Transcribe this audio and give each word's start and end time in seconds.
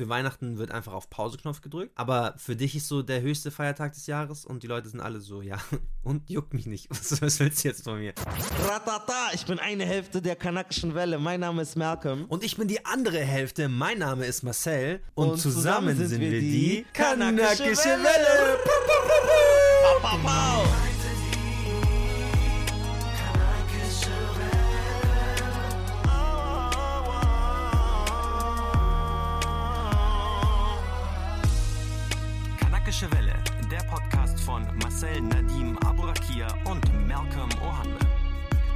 für 0.00 0.08
Weihnachten 0.08 0.56
wird 0.56 0.70
einfach 0.70 0.94
auf 0.94 1.10
Pauseknopf 1.10 1.60
gedrückt. 1.60 1.92
Aber 1.94 2.32
für 2.38 2.56
dich 2.56 2.74
ist 2.74 2.88
so 2.88 3.02
der 3.02 3.20
höchste 3.20 3.50
Feiertag 3.50 3.92
des 3.92 4.06
Jahres 4.06 4.46
und 4.46 4.62
die 4.62 4.66
Leute 4.66 4.88
sind 4.88 5.00
alle 5.00 5.20
so, 5.20 5.42
ja, 5.42 5.58
und 6.02 6.30
juckt 6.30 6.54
mich 6.54 6.64
nicht. 6.64 6.88
Was, 6.90 7.20
was 7.20 7.38
willst 7.38 7.62
du 7.62 7.68
jetzt 7.68 7.84
von 7.84 7.98
mir? 7.98 8.14
Ratata, 8.66 9.28
ich 9.34 9.44
bin 9.44 9.58
eine 9.58 9.84
Hälfte 9.84 10.22
der 10.22 10.36
kanakischen 10.36 10.94
Welle. 10.94 11.18
Mein 11.18 11.40
Name 11.40 11.60
ist 11.60 11.76
Malcolm. 11.76 12.24
Und 12.28 12.44
ich 12.44 12.56
bin 12.56 12.66
die 12.66 12.84
andere 12.86 13.18
Hälfte. 13.18 13.68
Mein 13.68 13.98
Name 13.98 14.24
ist 14.24 14.42
Marcel. 14.42 15.00
Und, 15.14 15.32
Und 15.32 15.38
zusammen, 15.38 15.94
zusammen 15.94 16.08
sind 16.08 16.20
wir 16.20 16.40
die 16.40 16.86
kanakische 16.94 17.90
Welle. 17.90 18.58
Pow, 18.64 20.00
pow, 20.00 20.22
pow. 20.22 20.89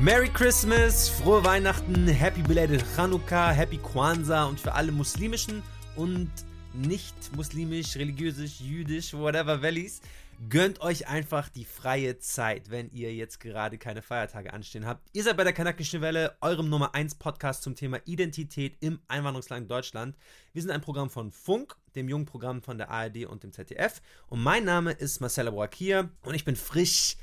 Merry 0.04 0.28
Christmas, 0.28 1.08
frohe 1.08 1.42
Weihnachten, 1.46 2.06
Happy 2.06 2.42
Belated 2.42 2.84
Chanukah, 2.94 3.52
Happy 3.52 3.78
Kwanzaa 3.78 4.44
und 4.44 4.60
für 4.60 4.74
alle 4.74 4.92
muslimischen 4.92 5.62
und 5.96 6.30
nicht 6.74 7.14
muslimisch, 7.34 7.96
religiösisch, 7.96 8.60
jüdisch, 8.60 9.14
whatever 9.14 9.62
Valleys, 9.62 10.02
gönnt 10.50 10.82
euch 10.82 11.08
einfach 11.08 11.48
die 11.48 11.64
freie 11.64 12.18
Zeit, 12.18 12.70
wenn 12.70 12.90
ihr 12.90 13.14
jetzt 13.14 13.40
gerade 13.40 13.78
keine 13.78 14.02
Feiertage 14.02 14.52
anstehen 14.52 14.84
habt. 14.84 15.08
Ihr 15.14 15.22
seid 15.22 15.38
bei 15.38 15.44
der 15.44 15.54
Kanakischen 15.54 16.02
Welle, 16.02 16.36
eurem 16.42 16.68
Nummer 16.68 16.94
1 16.94 17.14
Podcast 17.14 17.62
zum 17.62 17.74
Thema 17.74 17.98
Identität 18.04 18.76
im 18.80 19.00
Einwanderungsland 19.08 19.70
Deutschland. 19.70 20.16
Wir 20.52 20.60
sind 20.60 20.70
ein 20.70 20.82
Programm 20.82 21.08
von 21.08 21.32
Funk, 21.32 21.76
dem 21.96 22.10
jungen 22.10 22.26
Programm 22.26 22.60
von 22.60 22.76
der 22.76 22.90
ARD 22.90 23.24
und 23.24 23.42
dem 23.42 23.54
ZDF. 23.54 24.02
Und 24.26 24.42
mein 24.42 24.64
Name 24.64 24.92
ist 24.92 25.22
Marcella 25.22 25.50
Boakir 25.50 26.10
und 26.24 26.34
ich 26.34 26.44
bin 26.44 26.56
frisch 26.56 27.16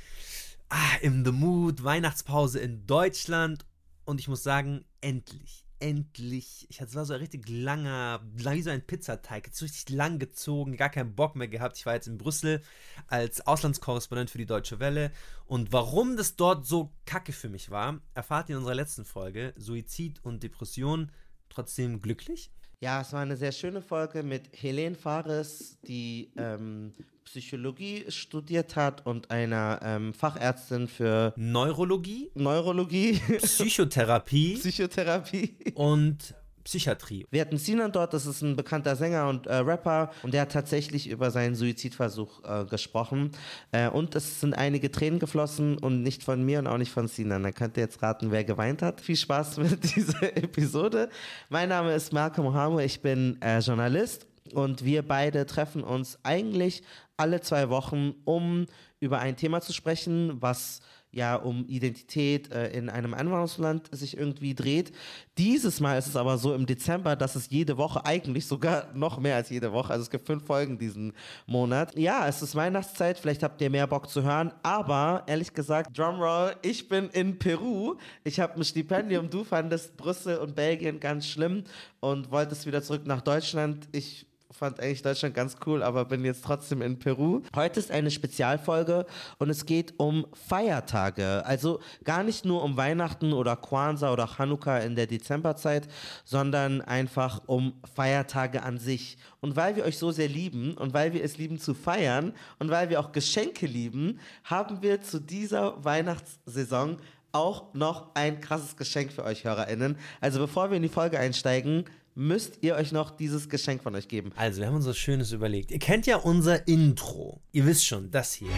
ah, 0.71 0.97
im 1.01 1.25
The 1.25 1.31
Mood, 1.31 1.83
Weihnachtspause 1.83 2.59
in 2.59 2.87
Deutschland 2.87 3.65
und 4.05 4.19
ich 4.19 4.27
muss 4.27 4.41
sagen, 4.41 4.85
endlich, 5.01 5.65
endlich. 5.79 6.65
Ich 6.69 6.79
hatte 6.79 6.95
war 6.95 7.05
so 7.05 7.13
ein 7.13 7.19
richtig 7.19 7.47
langer, 7.49 8.21
lang 8.37 8.55
wie 8.55 8.61
so 8.61 8.69
ein 8.69 8.85
Pizzateig, 8.85 9.47
jetzt 9.47 9.61
richtig 9.61 9.89
lang 9.89 10.17
gezogen, 10.17 10.77
gar 10.77 10.89
keinen 10.89 11.13
Bock 11.13 11.35
mehr 11.35 11.49
gehabt. 11.49 11.77
Ich 11.77 11.85
war 11.85 11.93
jetzt 11.93 12.07
in 12.07 12.17
Brüssel 12.17 12.61
als 13.07 13.45
Auslandskorrespondent 13.45 14.29
für 14.29 14.37
die 14.37 14.45
Deutsche 14.45 14.79
Welle 14.79 15.11
und 15.45 15.73
warum 15.73 16.15
das 16.15 16.37
dort 16.37 16.65
so 16.65 16.93
kacke 17.05 17.33
für 17.33 17.49
mich 17.49 17.69
war, 17.69 17.99
erfahrt 18.13 18.49
ihr 18.49 18.55
in 18.55 18.59
unserer 18.59 18.75
letzten 18.75 19.03
Folge. 19.03 19.53
Suizid 19.57 20.23
und 20.23 20.41
Depression, 20.41 21.11
trotzdem 21.49 22.01
glücklich? 22.01 22.49
Ja, 22.83 23.01
es 23.01 23.13
war 23.13 23.21
eine 23.21 23.37
sehr 23.37 23.51
schöne 23.51 23.79
Folge 23.79 24.23
mit 24.23 24.49
Helene 24.59 24.95
Fares, 24.95 25.77
die 25.83 26.31
ähm, 26.35 26.91
Psychologie 27.25 28.05
studiert 28.09 28.75
hat 28.75 29.05
und 29.05 29.29
einer 29.29 29.79
ähm, 29.83 30.15
Fachärztin 30.15 30.87
für 30.87 31.31
Neurologie, 31.35 32.31
Neurologie, 32.33 33.21
Psychotherapie? 33.37 34.55
Psychotherapie. 34.55 35.53
und 35.75 36.33
Psychiatrie. 36.63 37.25
Wir 37.31 37.41
hatten 37.41 37.57
Sinan 37.57 37.91
dort, 37.91 38.13
das 38.13 38.25
ist 38.25 38.41
ein 38.41 38.55
bekannter 38.55 38.95
Sänger 38.95 39.27
und 39.27 39.47
äh, 39.47 39.55
Rapper 39.55 40.11
und 40.23 40.33
der 40.33 40.41
hat 40.41 40.51
tatsächlich 40.51 41.09
über 41.09 41.31
seinen 41.31 41.55
Suizidversuch 41.55 42.43
äh, 42.43 42.65
gesprochen. 42.65 43.31
Äh, 43.71 43.89
und 43.89 44.15
es 44.15 44.41
sind 44.41 44.53
einige 44.53 44.91
Tränen 44.91 45.19
geflossen 45.19 45.77
und 45.77 46.03
nicht 46.03 46.23
von 46.23 46.43
mir 46.43 46.59
und 46.59 46.67
auch 46.67 46.77
nicht 46.77 46.91
von 46.91 47.07
Sinan. 47.07 47.43
Dann 47.43 47.53
könnt 47.53 47.77
ihr 47.77 47.83
jetzt 47.83 48.01
raten, 48.01 48.31
wer 48.31 48.43
geweint 48.43 48.81
hat. 48.81 49.01
Viel 49.01 49.15
Spaß 49.15 49.57
mit 49.57 49.95
dieser 49.95 50.35
Episode. 50.37 51.09
Mein 51.49 51.69
Name 51.69 51.93
ist 51.93 52.13
Malcolm 52.13 52.45
Mohammed, 52.45 52.85
ich 52.85 53.01
bin 53.01 53.41
äh, 53.41 53.59
Journalist 53.59 54.27
und 54.53 54.83
wir 54.83 55.07
beide 55.07 55.45
treffen 55.45 55.83
uns 55.83 56.19
eigentlich 56.23 56.83
alle 57.17 57.41
zwei 57.41 57.69
Wochen, 57.69 58.15
um 58.25 58.65
über 58.99 59.19
ein 59.19 59.35
Thema 59.35 59.61
zu 59.61 59.73
sprechen, 59.73 60.41
was 60.41 60.81
ja 61.11 61.35
um 61.35 61.65
Identität 61.67 62.51
äh, 62.51 62.69
in 62.69 62.89
einem 62.89 63.13
Einwanderungsland 63.13 63.89
sich 63.91 64.17
irgendwie 64.17 64.55
dreht. 64.55 64.91
Dieses 65.37 65.79
Mal 65.79 65.97
ist 65.97 66.07
es 66.07 66.15
aber 66.15 66.37
so 66.37 66.53
im 66.53 66.65
Dezember, 66.65 67.15
dass 67.15 67.35
es 67.35 67.49
jede 67.49 67.77
Woche 67.77 68.05
eigentlich 68.05 68.45
sogar 68.45 68.93
noch 68.93 69.19
mehr 69.19 69.35
als 69.35 69.49
jede 69.49 69.71
Woche, 69.71 69.91
also 69.93 70.03
es 70.03 70.09
gibt 70.09 70.25
fünf 70.25 70.45
Folgen 70.45 70.77
diesen 70.77 71.13
Monat. 71.45 71.97
Ja, 71.97 72.27
es 72.27 72.41
ist 72.41 72.55
Weihnachtszeit, 72.55 73.19
vielleicht 73.19 73.43
habt 73.43 73.61
ihr 73.61 73.69
mehr 73.69 73.87
Bock 73.87 74.09
zu 74.09 74.23
hören, 74.23 74.53
aber 74.63 75.23
ehrlich 75.27 75.53
gesagt, 75.53 75.97
Drumroll, 75.97 76.55
ich 76.61 76.87
bin 76.87 77.09
in 77.09 77.37
Peru, 77.37 77.95
ich 78.23 78.39
habe 78.39 78.55
ein 78.55 78.63
Stipendium, 78.63 79.29
du 79.29 79.43
fandest 79.43 79.97
Brüssel 79.97 80.37
und 80.37 80.55
Belgien 80.55 80.99
ganz 80.99 81.27
schlimm 81.27 81.63
und 81.99 82.31
wolltest 82.31 82.65
wieder 82.65 82.81
zurück 82.81 83.05
nach 83.05 83.21
Deutschland. 83.21 83.87
Ich 83.91 84.30
fand 84.51 84.79
eigentlich 84.79 85.01
Deutschland 85.01 85.33
ganz 85.33 85.55
cool, 85.65 85.83
aber 85.83 86.05
bin 86.05 86.25
jetzt 86.25 86.43
trotzdem 86.43 86.81
in 86.81 86.99
Peru. 86.99 87.41
Heute 87.55 87.79
ist 87.79 87.91
eine 87.91 88.11
Spezialfolge 88.11 89.05
und 89.37 89.49
es 89.49 89.65
geht 89.65 89.93
um 89.97 90.25
Feiertage. 90.33 91.45
Also 91.45 91.79
gar 92.03 92.23
nicht 92.23 92.45
nur 92.45 92.63
um 92.63 92.77
Weihnachten 92.77 93.33
oder 93.33 93.55
Kwanzaa 93.55 94.11
oder 94.11 94.27
Chanukka 94.27 94.79
in 94.79 94.95
der 94.95 95.07
Dezemberzeit, 95.07 95.87
sondern 96.25 96.81
einfach 96.81 97.41
um 97.47 97.73
Feiertage 97.95 98.63
an 98.63 98.77
sich. 98.77 99.17
Und 99.39 99.55
weil 99.55 99.75
wir 99.75 99.85
euch 99.85 99.97
so 99.97 100.11
sehr 100.11 100.27
lieben 100.27 100.75
und 100.75 100.93
weil 100.93 101.13
wir 101.13 101.23
es 101.23 101.37
lieben 101.37 101.57
zu 101.57 101.73
feiern 101.73 102.33
und 102.59 102.69
weil 102.69 102.89
wir 102.89 102.99
auch 102.99 103.11
Geschenke 103.11 103.65
lieben, 103.65 104.19
haben 104.43 104.81
wir 104.81 105.01
zu 105.01 105.19
dieser 105.19 105.83
Weihnachtssaison 105.83 106.97
auch 107.31 107.73
noch 107.73 108.13
ein 108.13 108.41
krasses 108.41 108.75
Geschenk 108.75 109.13
für 109.13 109.23
euch 109.23 109.45
HörerInnen. 109.45 109.97
Also 110.19 110.39
bevor 110.39 110.69
wir 110.69 110.77
in 110.77 110.83
die 110.83 110.89
Folge 110.89 111.17
einsteigen, 111.17 111.85
müsst 112.15 112.59
ihr 112.61 112.75
euch 112.75 112.91
noch 112.91 113.11
dieses 113.11 113.49
Geschenk 113.49 113.83
von 113.83 113.95
euch 113.95 114.07
geben. 114.07 114.31
Also, 114.35 114.59
wir 114.59 114.67
haben 114.67 114.75
uns 114.75 114.85
was 114.85 114.97
Schönes 114.97 115.31
überlegt. 115.31 115.71
Ihr 115.71 115.79
kennt 115.79 116.05
ja 116.05 116.17
unser 116.17 116.67
Intro. 116.67 117.41
Ihr 117.51 117.65
wisst 117.65 117.85
schon, 117.85 118.11
das 118.11 118.33
hier. 118.33 118.49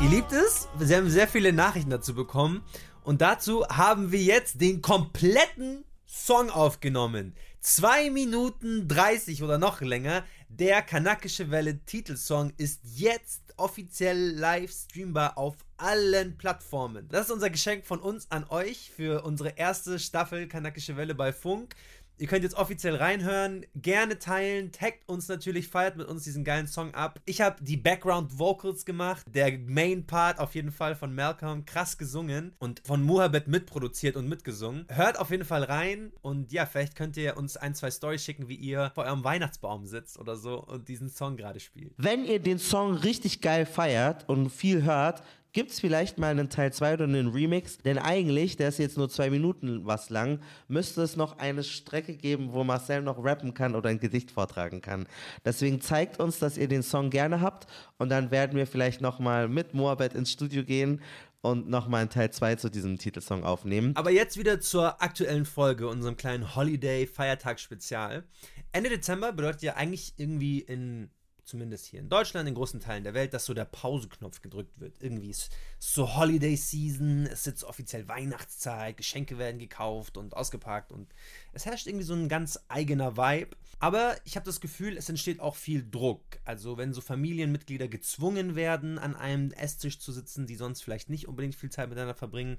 Ihr 0.00 0.08
liebt 0.08 0.32
es. 0.32 0.68
Wir 0.78 0.96
haben 0.96 1.10
sehr 1.10 1.28
viele 1.28 1.52
Nachrichten 1.52 1.90
dazu 1.90 2.14
bekommen. 2.14 2.62
Und 3.02 3.20
dazu 3.20 3.66
haben 3.68 4.12
wir 4.12 4.22
jetzt 4.22 4.60
den 4.60 4.80
kompletten 4.80 5.84
Song 6.06 6.50
aufgenommen. 6.50 7.34
2 7.60 8.10
Minuten 8.10 8.86
30 8.88 9.42
oder 9.42 9.58
noch 9.58 9.80
länger. 9.80 10.24
Der 10.48 10.82
Kanakische 10.82 11.50
Welle 11.50 11.84
Titelsong 11.84 12.52
ist 12.56 12.80
jetzt 12.84 13.42
offiziell 13.58 14.32
live 14.32 14.70
streambar 14.70 15.36
auf 15.36 15.56
allen 15.76 16.36
Plattformen. 16.36 17.08
Das 17.08 17.26
ist 17.26 17.32
unser 17.32 17.50
Geschenk 17.50 17.86
von 17.86 18.00
uns 18.00 18.30
an 18.30 18.44
euch 18.48 18.90
für 18.90 19.24
unsere 19.24 19.50
erste 19.50 19.98
Staffel 19.98 20.48
Kanakische 20.48 20.96
Welle 20.96 21.14
bei 21.14 21.32
Funk. 21.32 21.74
Ihr 22.20 22.26
könnt 22.26 22.42
jetzt 22.42 22.56
offiziell 22.56 22.96
reinhören, 22.96 23.64
gerne 23.76 24.18
teilen, 24.18 24.72
taggt 24.72 25.08
uns 25.08 25.28
natürlich, 25.28 25.68
feiert 25.68 25.96
mit 25.96 26.08
uns 26.08 26.24
diesen 26.24 26.42
geilen 26.42 26.66
Song 26.66 26.92
ab. 26.92 27.20
Ich 27.26 27.40
habe 27.40 27.62
die 27.62 27.76
Background 27.76 28.40
Vocals 28.40 28.84
gemacht, 28.84 29.24
der 29.32 29.56
Main 29.56 30.04
Part 30.04 30.40
auf 30.40 30.56
jeden 30.56 30.72
Fall 30.72 30.96
von 30.96 31.14
Malcolm, 31.14 31.64
krass 31.64 31.96
gesungen 31.96 32.56
und 32.58 32.82
von 32.84 33.04
Muhammad 33.04 33.46
mitproduziert 33.46 34.16
und 34.16 34.28
mitgesungen. 34.28 34.84
Hört 34.88 35.18
auf 35.20 35.30
jeden 35.30 35.44
Fall 35.44 35.62
rein 35.62 36.12
und 36.20 36.50
ja, 36.50 36.66
vielleicht 36.66 36.96
könnt 36.96 37.16
ihr 37.16 37.36
uns 37.36 37.56
ein, 37.56 37.76
zwei 37.76 37.90
Storys 37.92 38.24
schicken, 38.24 38.48
wie 38.48 38.56
ihr 38.56 38.90
vor 38.96 39.04
eurem 39.04 39.22
Weihnachtsbaum 39.22 39.86
sitzt 39.86 40.18
oder 40.18 40.34
so 40.34 40.60
und 40.64 40.88
diesen 40.88 41.10
Song 41.10 41.36
gerade 41.36 41.60
spielt. 41.60 41.92
Wenn 41.98 42.24
ihr 42.24 42.40
den 42.40 42.58
Song 42.58 42.94
richtig 42.94 43.40
geil 43.42 43.64
feiert 43.64 44.28
und 44.28 44.50
viel 44.50 44.82
hört, 44.82 45.22
gibt 45.58 45.72
es 45.72 45.80
vielleicht 45.80 46.18
mal 46.18 46.28
einen 46.28 46.50
Teil 46.50 46.72
2 46.72 46.94
oder 46.94 47.02
einen 47.02 47.32
Remix, 47.32 47.78
denn 47.78 47.98
eigentlich, 47.98 48.56
der 48.56 48.68
ist 48.68 48.78
jetzt 48.78 48.96
nur 48.96 49.08
zwei 49.08 49.28
Minuten 49.28 49.84
was 49.86 50.08
lang, 50.08 50.38
müsste 50.68 51.02
es 51.02 51.16
noch 51.16 51.38
eine 51.38 51.64
Strecke 51.64 52.14
geben, 52.14 52.52
wo 52.52 52.62
Marcel 52.62 53.02
noch 53.02 53.24
rappen 53.24 53.54
kann 53.54 53.74
oder 53.74 53.90
ein 53.90 53.98
Gedicht 53.98 54.30
vortragen 54.30 54.82
kann. 54.82 55.08
Deswegen 55.44 55.80
zeigt 55.80 56.20
uns, 56.20 56.38
dass 56.38 56.58
ihr 56.58 56.68
den 56.68 56.84
Song 56.84 57.10
gerne 57.10 57.40
habt 57.40 57.66
und 57.98 58.08
dann 58.08 58.30
werden 58.30 58.56
wir 58.56 58.68
vielleicht 58.68 59.00
nochmal 59.00 59.48
mit 59.48 59.74
Moabed 59.74 60.14
ins 60.14 60.30
Studio 60.30 60.62
gehen 60.62 61.02
und 61.40 61.68
nochmal 61.68 62.02
einen 62.02 62.10
Teil 62.10 62.30
2 62.30 62.54
zu 62.54 62.70
diesem 62.70 62.96
Titelsong 62.96 63.42
aufnehmen. 63.42 63.96
Aber 63.96 64.12
jetzt 64.12 64.38
wieder 64.38 64.60
zur 64.60 65.02
aktuellen 65.02 65.44
Folge, 65.44 65.88
unserem 65.88 66.16
kleinen 66.16 66.54
Holiday-Feiertagsspezial. 66.54 68.22
Ende 68.70 68.90
Dezember 68.90 69.32
bedeutet 69.32 69.62
ja 69.62 69.74
eigentlich 69.74 70.14
irgendwie 70.18 70.60
in 70.60 71.10
zumindest 71.48 71.86
hier 71.86 72.00
in 72.00 72.08
Deutschland, 72.08 72.48
in 72.48 72.54
großen 72.54 72.78
Teilen 72.80 73.04
der 73.04 73.14
Welt, 73.14 73.32
dass 73.32 73.46
so 73.46 73.54
der 73.54 73.64
Pauseknopf 73.64 74.42
gedrückt 74.42 74.78
wird. 74.78 75.02
Irgendwie 75.02 75.30
ist 75.30 75.50
so 75.78 76.14
Holiday 76.16 76.56
Season, 76.56 77.26
es 77.26 77.40
ist 77.40 77.46
jetzt 77.46 77.64
offiziell 77.64 78.06
Weihnachtszeit, 78.06 78.96
Geschenke 78.96 79.38
werden 79.38 79.58
gekauft 79.58 80.16
und 80.16 80.36
ausgepackt 80.36 80.92
und 80.92 81.08
es 81.52 81.64
herrscht 81.64 81.86
irgendwie 81.86 82.04
so 82.04 82.14
ein 82.14 82.28
ganz 82.28 82.60
eigener 82.68 83.16
Vibe. 83.16 83.56
Aber 83.80 84.16
ich 84.24 84.36
habe 84.36 84.44
das 84.44 84.60
Gefühl, 84.60 84.96
es 84.96 85.08
entsteht 85.08 85.40
auch 85.40 85.56
viel 85.56 85.88
Druck. 85.88 86.20
Also 86.44 86.76
wenn 86.76 86.92
so 86.92 87.00
Familienmitglieder 87.00 87.88
gezwungen 87.88 88.54
werden, 88.54 88.98
an 88.98 89.16
einem 89.16 89.52
Esstisch 89.52 89.98
zu 89.98 90.12
sitzen, 90.12 90.46
die 90.46 90.56
sonst 90.56 90.82
vielleicht 90.82 91.08
nicht 91.08 91.28
unbedingt 91.28 91.54
viel 91.54 91.70
Zeit 91.70 91.88
miteinander 91.88 92.14
verbringen, 92.14 92.58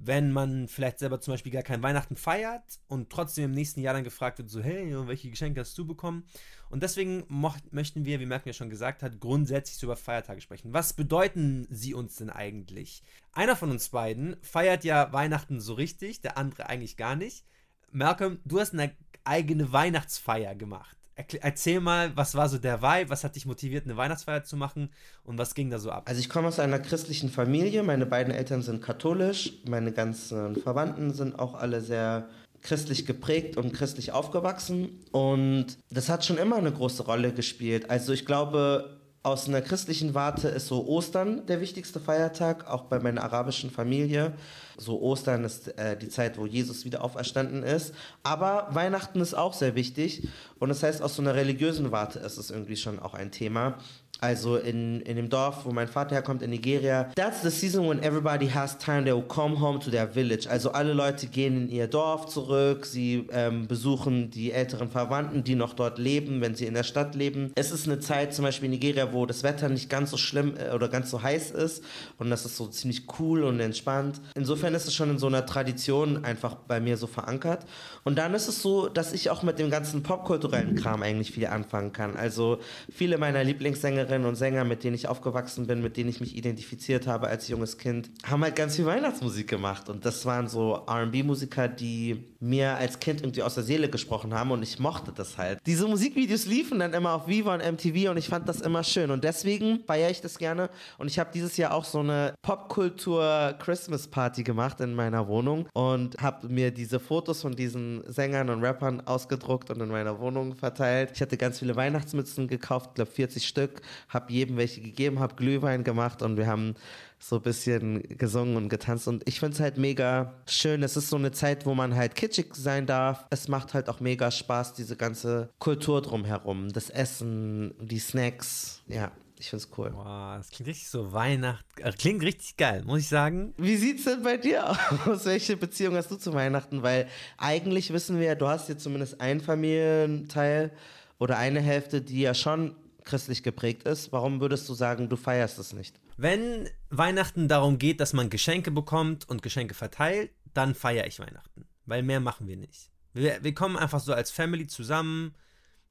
wenn 0.00 0.32
man 0.32 0.68
vielleicht 0.68 0.98
selber 0.98 1.20
zum 1.20 1.34
Beispiel 1.34 1.52
gar 1.52 1.62
kein 1.62 1.82
Weihnachten 1.82 2.16
feiert 2.16 2.80
und 2.86 3.10
trotzdem 3.10 3.46
im 3.46 3.52
nächsten 3.52 3.80
Jahr 3.80 3.94
dann 3.94 4.04
gefragt 4.04 4.38
wird, 4.38 4.50
so, 4.50 4.60
hey, 4.60 4.94
welche 5.06 5.30
Geschenke 5.30 5.60
hast 5.60 5.76
du 5.76 5.86
bekommen? 5.86 6.24
Und 6.70 6.82
deswegen 6.82 7.24
möchten 7.70 8.04
wir, 8.04 8.20
wie 8.20 8.26
Merkel 8.26 8.50
ja 8.50 8.52
schon 8.52 8.70
gesagt 8.70 9.02
hat, 9.02 9.20
grundsätzlich 9.20 9.78
so 9.78 9.86
über 9.86 9.96
Feiertage 9.96 10.40
sprechen. 10.40 10.72
Was 10.72 10.92
bedeuten 10.92 11.66
sie 11.70 11.94
uns 11.94 12.16
denn 12.16 12.30
eigentlich? 12.30 13.02
Einer 13.32 13.56
von 13.56 13.70
uns 13.70 13.88
beiden 13.88 14.36
feiert 14.42 14.84
ja 14.84 15.12
Weihnachten 15.12 15.60
so 15.60 15.74
richtig, 15.74 16.20
der 16.20 16.36
andere 16.36 16.68
eigentlich 16.68 16.96
gar 16.96 17.16
nicht. 17.16 17.44
Malcolm, 17.90 18.40
du 18.44 18.60
hast 18.60 18.74
eine 18.74 18.94
eigene 19.24 19.72
Weihnachtsfeier 19.72 20.54
gemacht. 20.54 20.97
Erzähl 21.40 21.80
mal, 21.80 22.16
was 22.16 22.34
war 22.34 22.48
so 22.48 22.58
der 22.58 22.80
Vibe, 22.80 23.10
was 23.10 23.24
hat 23.24 23.34
dich 23.34 23.44
motiviert, 23.44 23.84
eine 23.84 23.96
Weihnachtsfeier 23.96 24.44
zu 24.44 24.56
machen? 24.56 24.90
Und 25.24 25.36
was 25.36 25.54
ging 25.54 25.68
da 25.68 25.78
so 25.78 25.90
ab? 25.90 26.04
Also 26.06 26.20
ich 26.20 26.28
komme 26.28 26.48
aus 26.48 26.60
einer 26.60 26.78
christlichen 26.78 27.28
Familie, 27.28 27.82
meine 27.82 28.06
beiden 28.06 28.32
Eltern 28.32 28.62
sind 28.62 28.82
katholisch, 28.82 29.54
meine 29.68 29.92
ganzen 29.92 30.56
Verwandten 30.56 31.12
sind 31.12 31.38
auch 31.38 31.54
alle 31.54 31.80
sehr 31.80 32.28
christlich 32.62 33.06
geprägt 33.06 33.56
und 33.56 33.72
christlich 33.72 34.12
aufgewachsen. 34.12 35.00
Und 35.12 35.78
das 35.90 36.08
hat 36.08 36.24
schon 36.24 36.38
immer 36.38 36.56
eine 36.56 36.72
große 36.72 37.04
Rolle 37.04 37.32
gespielt. 37.32 37.90
Also 37.90 38.12
ich 38.12 38.24
glaube, 38.26 38.97
aus 39.22 39.48
einer 39.48 39.60
christlichen 39.60 40.14
Warte 40.14 40.48
ist 40.48 40.68
so 40.68 40.86
Ostern 40.86 41.44
der 41.46 41.60
wichtigste 41.60 42.00
Feiertag, 42.00 42.68
auch 42.68 42.84
bei 42.84 43.00
meiner 43.00 43.22
arabischen 43.24 43.70
Familie. 43.70 44.32
So 44.76 45.00
Ostern 45.00 45.44
ist 45.44 45.76
äh, 45.76 45.96
die 45.96 46.08
Zeit, 46.08 46.38
wo 46.38 46.46
Jesus 46.46 46.84
wieder 46.84 47.02
auferstanden 47.02 47.64
ist. 47.64 47.92
Aber 48.22 48.68
Weihnachten 48.70 49.20
ist 49.20 49.34
auch 49.34 49.54
sehr 49.54 49.74
wichtig. 49.74 50.28
Und 50.60 50.68
das 50.68 50.82
heißt, 50.82 51.02
aus 51.02 51.16
so 51.16 51.22
einer 51.22 51.34
religiösen 51.34 51.90
Warte 51.90 52.20
ist 52.20 52.38
es 52.38 52.50
irgendwie 52.50 52.76
schon 52.76 53.00
auch 53.00 53.14
ein 53.14 53.32
Thema. 53.32 53.78
Also 54.20 54.56
in, 54.56 55.00
in 55.02 55.16
dem 55.16 55.28
Dorf, 55.28 55.64
wo 55.64 55.70
mein 55.70 55.86
Vater 55.86 56.16
herkommt, 56.16 56.42
in 56.42 56.50
Nigeria. 56.50 57.04
That's 57.14 57.42
the 57.42 57.50
season 57.50 57.88
when 57.88 58.02
everybody 58.02 58.48
has 58.48 58.76
time, 58.76 59.04
they 59.04 59.12
will 59.12 59.22
come 59.22 59.60
home 59.60 59.78
to 59.78 59.90
their 59.90 60.08
village. 60.08 60.48
Also 60.50 60.72
alle 60.72 60.92
Leute 60.92 61.28
gehen 61.28 61.56
in 61.56 61.68
ihr 61.68 61.86
Dorf 61.86 62.26
zurück, 62.26 62.84
sie 62.84 63.28
ähm, 63.30 63.68
besuchen 63.68 64.30
die 64.30 64.50
älteren 64.50 64.90
Verwandten, 64.90 65.44
die 65.44 65.54
noch 65.54 65.72
dort 65.74 65.98
leben, 65.98 66.40
wenn 66.40 66.56
sie 66.56 66.66
in 66.66 66.74
der 66.74 66.82
Stadt 66.82 67.14
leben. 67.14 67.52
Es 67.54 67.70
ist 67.70 67.86
eine 67.86 68.00
Zeit, 68.00 68.34
zum 68.34 68.44
Beispiel 68.44 68.66
in 68.66 68.72
Nigeria, 68.72 69.07
wo 69.12 69.26
das 69.26 69.42
Wetter 69.42 69.68
nicht 69.68 69.90
ganz 69.90 70.10
so 70.10 70.16
schlimm 70.16 70.54
äh, 70.56 70.74
oder 70.74 70.88
ganz 70.88 71.10
so 71.10 71.22
heiß 71.22 71.50
ist 71.50 71.84
und 72.18 72.30
das 72.30 72.44
ist 72.44 72.56
so 72.56 72.66
ziemlich 72.66 73.06
cool 73.18 73.44
und 73.44 73.60
entspannt. 73.60 74.20
Insofern 74.34 74.74
ist 74.74 74.86
es 74.86 74.94
schon 74.94 75.10
in 75.10 75.18
so 75.18 75.26
einer 75.26 75.44
Tradition 75.44 76.24
einfach 76.24 76.54
bei 76.54 76.80
mir 76.80 76.96
so 76.96 77.06
verankert. 77.06 77.66
Und 78.04 78.16
dann 78.16 78.32
ist 78.34 78.48
es 78.48 78.62
so, 78.62 78.88
dass 78.88 79.12
ich 79.12 79.30
auch 79.30 79.42
mit 79.42 79.58
dem 79.58 79.70
ganzen 79.70 80.02
popkulturellen 80.02 80.76
Kram 80.76 81.02
eigentlich 81.02 81.32
viel 81.32 81.46
anfangen 81.46 81.92
kann. 81.92 82.16
Also 82.16 82.58
viele 82.90 83.18
meiner 83.18 83.44
Lieblingssänger 83.44 83.98
Sängerinnen 83.98 84.28
und 84.28 84.36
Sänger, 84.36 84.64
mit 84.64 84.84
denen 84.84 84.94
ich 84.94 85.08
aufgewachsen 85.08 85.66
bin, 85.66 85.82
mit 85.82 85.96
denen 85.96 86.10
ich 86.10 86.20
mich 86.20 86.36
identifiziert 86.36 87.06
habe 87.06 87.28
als 87.28 87.48
junges 87.48 87.78
Kind, 87.78 88.10
haben 88.24 88.42
halt 88.42 88.54
ganz 88.54 88.76
viel 88.76 88.86
Weihnachtsmusik 88.86 89.48
gemacht. 89.48 89.88
Und 89.88 90.04
das 90.04 90.24
waren 90.26 90.48
so 90.48 90.86
RB-Musiker, 90.86 91.68
die 91.68 92.24
mir 92.40 92.76
als 92.76 93.00
Kind 93.00 93.22
irgendwie 93.22 93.42
aus 93.42 93.54
der 93.54 93.64
Seele 93.64 93.88
gesprochen 93.88 94.34
haben 94.34 94.50
und 94.50 94.62
ich 94.62 94.78
mochte 94.78 95.12
das 95.12 95.38
halt. 95.38 95.58
Diese 95.66 95.86
Musikvideos 95.86 96.46
liefen 96.46 96.78
dann 96.78 96.92
immer 96.92 97.14
auf 97.14 97.26
Viva 97.26 97.54
und 97.54 97.60
MTV 97.60 98.10
und 98.10 98.16
ich 98.16 98.28
fand 98.28 98.48
das 98.48 98.60
immer 98.60 98.84
schön. 98.84 98.97
Und 99.06 99.24
deswegen 99.24 99.80
feiere 99.86 100.10
ich 100.10 100.20
das 100.20 100.38
gerne. 100.38 100.68
Und 100.98 101.08
ich 101.08 101.18
habe 101.18 101.30
dieses 101.32 101.56
Jahr 101.56 101.72
auch 101.72 101.84
so 101.84 102.00
eine 102.00 102.34
Popkultur-Christmas-Party 102.42 104.42
gemacht 104.42 104.80
in 104.80 104.94
meiner 104.94 105.28
Wohnung 105.28 105.68
und 105.72 106.20
habe 106.20 106.48
mir 106.48 106.70
diese 106.70 107.00
Fotos 107.00 107.42
von 107.42 107.56
diesen 107.56 108.02
Sängern 108.06 108.50
und 108.50 108.62
Rappern 108.62 109.00
ausgedruckt 109.06 109.70
und 109.70 109.80
in 109.80 109.88
meiner 109.88 110.18
Wohnung 110.18 110.54
verteilt. 110.54 111.10
Ich 111.14 111.20
hatte 111.20 111.36
ganz 111.36 111.58
viele 111.58 111.76
Weihnachtsmützen 111.76 112.48
gekauft, 112.48 112.94
glaube 112.94 113.10
40 113.10 113.46
Stück 113.46 113.82
habe 114.08 114.32
jedem 114.32 114.56
welche 114.56 114.80
gegeben, 114.80 115.20
habe 115.20 115.34
Glühwein 115.34 115.84
gemacht 115.84 116.22
und 116.22 116.36
wir 116.36 116.46
haben 116.46 116.74
so 117.18 117.36
ein 117.36 117.42
bisschen 117.42 118.02
gesungen 118.16 118.56
und 118.56 118.68
getanzt. 118.68 119.08
Und 119.08 119.26
ich 119.28 119.40
finde 119.40 119.54
es 119.54 119.60
halt 119.60 119.76
mega 119.76 120.34
schön. 120.46 120.82
Es 120.82 120.96
ist 120.96 121.08
so 121.08 121.16
eine 121.16 121.32
Zeit, 121.32 121.66
wo 121.66 121.74
man 121.74 121.94
halt 121.94 122.14
kitschig 122.14 122.54
sein 122.54 122.86
darf. 122.86 123.26
Es 123.30 123.48
macht 123.48 123.74
halt 123.74 123.88
auch 123.88 124.00
mega 124.00 124.30
Spaß, 124.30 124.74
diese 124.74 124.96
ganze 124.96 125.50
Kultur 125.58 126.00
drumherum. 126.00 126.72
Das 126.72 126.90
Essen, 126.90 127.74
die 127.80 127.98
Snacks. 127.98 128.82
Ja, 128.86 129.10
ich 129.38 129.50
finde 129.50 129.64
es 129.64 129.78
cool. 129.78 129.92
Wow, 129.94 130.36
das 130.36 130.50
klingt 130.50 130.68
richtig 130.68 130.88
so 130.88 131.12
Weihnacht. 131.12 131.64
Äh, 131.76 131.92
klingt 131.92 132.22
richtig 132.22 132.56
geil, 132.56 132.82
muss 132.84 133.00
ich 133.00 133.08
sagen. 133.08 133.54
Wie 133.56 133.76
sieht 133.76 133.98
es 133.98 134.04
denn 134.04 134.22
bei 134.22 134.36
dir 134.36 134.70
aus? 135.06 135.24
Welche 135.26 135.56
Beziehung 135.56 135.94
hast 135.96 136.10
du 136.10 136.16
zu 136.16 136.32
Weihnachten? 136.34 136.82
Weil 136.82 137.08
eigentlich 137.36 137.92
wissen 137.92 138.18
wir 138.18 138.26
ja, 138.26 138.34
du 138.34 138.48
hast 138.48 138.66
hier 138.66 138.78
zumindest 138.78 139.20
einen 139.20 139.40
Familienteil 139.40 140.72
oder 141.18 141.36
eine 141.38 141.60
Hälfte, 141.60 142.00
die 142.00 142.20
ja 142.20 142.34
schon 142.34 142.74
christlich 143.04 143.42
geprägt 143.42 143.84
ist, 143.84 144.12
warum 144.12 144.40
würdest 144.40 144.68
du 144.68 144.74
sagen, 144.74 145.08
du 145.08 145.16
feierst 145.16 145.58
es 145.58 145.72
nicht? 145.72 145.98
Wenn 146.18 146.68
Weihnachten 146.90 147.46
darum 147.46 147.78
geht, 147.78 148.00
dass 148.00 148.12
man 148.12 148.28
Geschenke 148.28 148.72
bekommt 148.72 149.28
und 149.28 149.40
Geschenke 149.40 149.74
verteilt, 149.74 150.32
dann 150.52 150.74
feiere 150.74 151.06
ich 151.06 151.20
Weihnachten. 151.20 151.64
Weil 151.86 152.02
mehr 152.02 152.18
machen 152.18 152.48
wir 152.48 152.56
nicht. 152.56 152.90
Wir, 153.14 153.42
wir 153.44 153.54
kommen 153.54 153.76
einfach 153.76 154.00
so 154.00 154.12
als 154.12 154.32
Family 154.32 154.66
zusammen. 154.66 155.36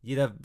Jeder 0.01 0.35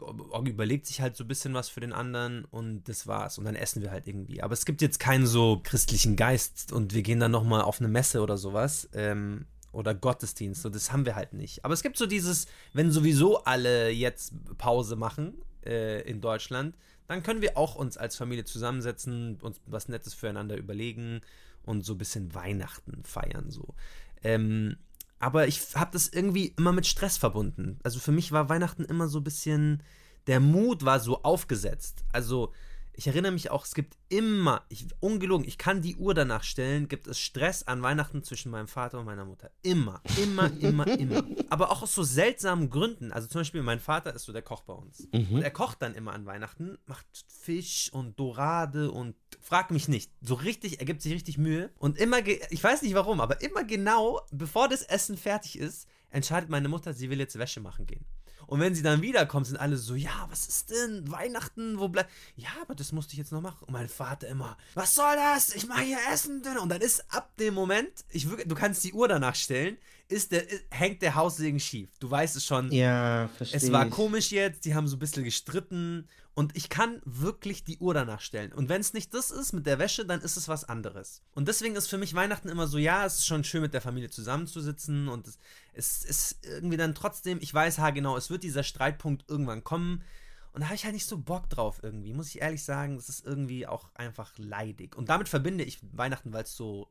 überlegt 0.47 0.87
sich 0.87 1.01
halt 1.01 1.17
so 1.17 1.25
ein 1.25 1.29
bisschen 1.29 1.53
was 1.53 1.69
für 1.69 1.81
den 1.81 1.93
anderen 1.93 2.45
und 2.45 2.85
das 2.89 3.09
war's. 3.09 3.39
Und 3.39 3.45
dann 3.45 3.57
essen 3.57 3.83
wir 3.83 3.91
halt 3.91 4.07
irgendwie. 4.07 4.41
Aber 4.41 4.53
es 4.53 4.65
gibt 4.65 4.83
jetzt 4.83 5.01
keinen 5.01 5.27
so 5.27 5.61
christlichen 5.65 6.15
Geist 6.15 6.73
und 6.73 6.95
wir 6.95 7.03
gehen 7.03 7.19
dann 7.19 7.33
nochmal 7.33 7.63
auf 7.63 7.81
eine 7.81 7.89
Messe 7.89 8.23
oder 8.23 8.39
sowas. 8.39 8.89
Ähm, 8.95 9.47
oder 9.73 9.95
Gottesdienst. 9.97 10.63
So, 10.63 10.69
das 10.69 10.93
haben 10.93 11.07
wir 11.07 11.17
halt 11.17 11.33
nicht. 11.33 11.65
Aber 11.65 11.75
es 11.75 11.83
gibt 11.83 11.97
so 11.97 12.07
dieses, 12.07 12.47
wenn 12.73 12.93
sowieso 12.93 13.43
alle 13.43 13.91
jetzt 13.91 14.33
Pause 14.59 14.95
machen 14.95 15.35
äh, 15.67 16.01
in 16.03 16.21
Deutschland, 16.21 16.77
dann 17.09 17.23
können 17.23 17.43
wir 17.43 17.57
auch 17.57 17.75
uns 17.75 17.97
als 17.97 18.17
Familie 18.17 18.45
zusammensetzen, 18.45 19.39
uns 19.41 19.61
was 19.67 19.89
Nettes 19.89 20.15
füreinander 20.15 20.57
überlegen 20.57 21.21
und 21.65 21.85
so 21.85 21.95
ein 21.95 21.99
bisschen 21.99 22.35
Weihnachten 22.35 23.03
feiern. 23.05 23.51
So. 23.51 23.75
Ähm, 24.23 24.77
aber 25.19 25.47
ich 25.47 25.75
habe 25.75 25.93
das 25.93 26.09
irgendwie 26.09 26.55
immer 26.59 26.73
mit 26.73 26.87
Stress 26.87 27.17
verbunden. 27.17 27.79
Also 27.83 28.01
für 28.01 28.13
mich 28.13 28.33
war 28.33 28.49
Weihnachten 28.49 28.85
immer 28.85 29.09
so 29.09 29.21
ein 29.21 29.25
bisschen, 29.25 29.83
der 30.27 30.41
Mut 30.41 30.85
war 30.85 31.01
so 31.01 31.23
aufgesetzt. 31.23 32.05
Also 32.13 32.53
ich 32.95 33.07
erinnere 33.07 33.33
mich 33.33 33.51
auch, 33.51 33.65
es 33.65 33.75
gibt 33.75 33.97
immer, 34.09 34.65
ich, 34.69 34.87
ungelogen, 35.01 35.47
ich 35.47 35.57
kann 35.57 35.81
die 35.81 35.97
Uhr 35.97 36.15
danach 36.15 36.45
stellen, 36.45 36.89
gibt 36.89 37.07
es 37.07 37.19
Stress 37.19 37.63
an 37.63 37.83
Weihnachten 37.83 38.23
zwischen 38.23 38.51
meinem 38.51 38.69
Vater 38.69 38.99
und 38.99 39.07
meiner 39.07 39.25
Mutter. 39.25 39.51
Immer, 39.63 40.03
immer, 40.23 40.51
immer, 40.61 40.87
immer. 40.99 41.25
Aber 41.49 41.71
auch 41.71 41.83
aus 41.83 41.95
so 41.95 42.03
seltsamen 42.03 42.69
Gründen. 42.69 43.11
Also 43.11 43.29
zum 43.29 43.41
Beispiel, 43.41 43.63
mein 43.63 43.81
Vater 43.81 44.15
ist 44.15 44.25
so 44.25 44.33
der 44.33 44.43
Koch 44.43 44.63
bei 44.63 44.75
uns. 44.75 45.09
Mhm. 45.13 45.37
Und 45.37 45.43
er 45.43 45.51
kocht 45.51 45.81
dann 45.81 45.95
immer 45.95 46.13
an 46.13 46.27
Weihnachten, 46.27 46.79
macht 46.87 47.07
Fisch 47.29 47.91
und 47.93 48.19
Dorade 48.19 48.91
und 48.91 49.17
frag 49.41 49.71
mich 49.71 49.89
nicht. 49.89 50.13
So 50.21 50.35
richtig, 50.35 50.81
er 50.81 50.87
gibt 50.87 51.01
sich 51.03 51.13
richtig 51.15 51.39
Mühe. 51.39 51.71
Und 51.79 51.99
immer, 51.99 52.19
ich 52.27 52.63
weiß 52.63 52.83
nicht 52.83 52.95
warum, 52.95 53.21
aber 53.21 53.41
immer 53.41 53.65
genau, 53.65 54.21
bevor 54.31 54.69
das 54.69 54.83
Essen 54.83 55.17
fertig 55.17 55.59
ist, 55.59 55.89
entscheidet 56.11 56.51
meine 56.51 56.69
Mutter, 56.69 56.93
sie 56.93 57.09
will 57.09 57.19
jetzt 57.19 57.39
Wäsche 57.39 57.61
machen 57.61 57.87
gehen. 57.87 58.05
Und 58.47 58.61
wenn 58.61 58.75
sie 58.75 58.83
dann 58.83 59.03
wiederkommt, 59.03 59.47
sind 59.47 59.57
alle 59.57 59.77
so, 59.77 59.95
ja, 59.95 60.27
was 60.31 60.47
ist 60.47 60.71
denn? 60.71 61.11
Weihnachten, 61.11 61.79
wo 61.79 61.89
bleibt. 61.89 62.11
Ja, 62.37 62.51
aber 62.63 62.75
das 62.75 62.93
musste 62.93 63.13
ich 63.13 63.19
jetzt 63.19 63.33
noch 63.33 63.41
machen. 63.41 63.65
Und 63.65 63.73
mein 63.73 63.89
Vater 63.89 64.29
immer, 64.29 64.57
was 64.75 64.95
soll 64.95 65.17
das? 65.17 65.55
Ich 65.55 65.67
mache 65.67 65.83
hier 65.83 65.99
Essen. 66.13 66.43
Und 66.61 66.69
dann 66.69 66.81
ist 66.81 67.05
ab 67.13 67.37
dem 67.39 67.55
Moment, 67.55 68.05
ich 68.11 68.29
wirklich, 68.29 68.49
du 68.49 68.55
kannst 68.55 68.85
die 68.85 68.93
Uhr 68.93 69.09
danach 69.09 69.35
stellen, 69.35 69.77
ist 70.09 70.33
der, 70.33 70.45
hängt 70.71 71.03
der 71.03 71.15
Haussegen 71.15 71.59
schief. 71.61 71.89
Du 71.99 72.11
weißt 72.11 72.37
es 72.37 72.45
schon. 72.45 72.71
Ja, 72.71 73.29
verstehe. 73.37 73.59
Es 73.59 73.73
war 73.73 73.89
komisch 73.89 74.31
jetzt, 74.31 74.65
die 74.65 74.75
haben 74.75 74.87
so 74.87 74.97
ein 74.97 74.99
bisschen 74.99 75.25
gestritten. 75.25 76.09
Und 76.35 76.57
ich 76.57 76.71
kann 76.71 77.03
wirklich 77.05 77.63
die 77.65 77.77
Uhr 77.79 77.93
danach 77.93 78.21
stellen. 78.21 78.53
Und 78.53 78.71
wenn 78.71 78.81
es 78.81 78.95
nicht 78.95 79.13
das 79.13 79.31
ist 79.31 79.53
mit 79.53 79.67
der 79.67 79.79
Wäsche, 79.79 80.07
dann 80.07 80.23
ist 80.23 80.37
es 80.37 80.49
was 80.49 80.65
anderes. 80.65 81.21
Und 81.35 81.47
deswegen 81.47 81.77
ist 81.77 81.89
für 81.89 81.99
mich 81.99 82.15
Weihnachten 82.15 82.49
immer 82.49 82.67
so, 82.67 82.79
ja, 82.79 83.05
es 83.05 83.17
ist 83.17 83.27
schon 83.27 83.45
schön 83.45 83.61
mit 83.61 83.75
der 83.75 83.83
Familie 83.83 84.09
zusammenzusitzen 84.09 85.09
und 85.09 85.29
es, 85.29 85.39
es 85.73 86.05
ist 86.05 86.45
irgendwie 86.47 86.77
dann 86.77 86.95
trotzdem, 86.95 87.39
ich 87.41 87.53
weiß, 87.53 87.79
ha 87.79 87.91
genau, 87.91 88.17
es 88.17 88.31
wird 88.31 88.43
dieser 88.43 88.63
Streitpunkt 88.63 89.25
irgendwann 89.29 89.65
kommen. 89.65 90.05
Und 90.53 90.61
da 90.61 90.67
habe 90.67 90.75
ich 90.75 90.85
halt 90.85 90.95
nicht 90.95 91.07
so 91.07 91.19
Bock 91.19 91.49
drauf 91.49 91.81
irgendwie, 91.83 92.13
muss 92.13 92.29
ich 92.29 92.43
ehrlich 92.43 92.63
sagen. 92.63 92.97
Es 92.97 93.09
ist 93.09 93.25
irgendwie 93.25 93.67
auch 93.67 93.91
einfach 93.95 94.33
leidig. 94.37 94.97
Und 94.97 95.09
damit 95.09 95.29
verbinde 95.29 95.65
ich 95.65 95.79
Weihnachten, 95.93 96.33
weil 96.33 96.45
es 96.45 96.55
so 96.55 96.91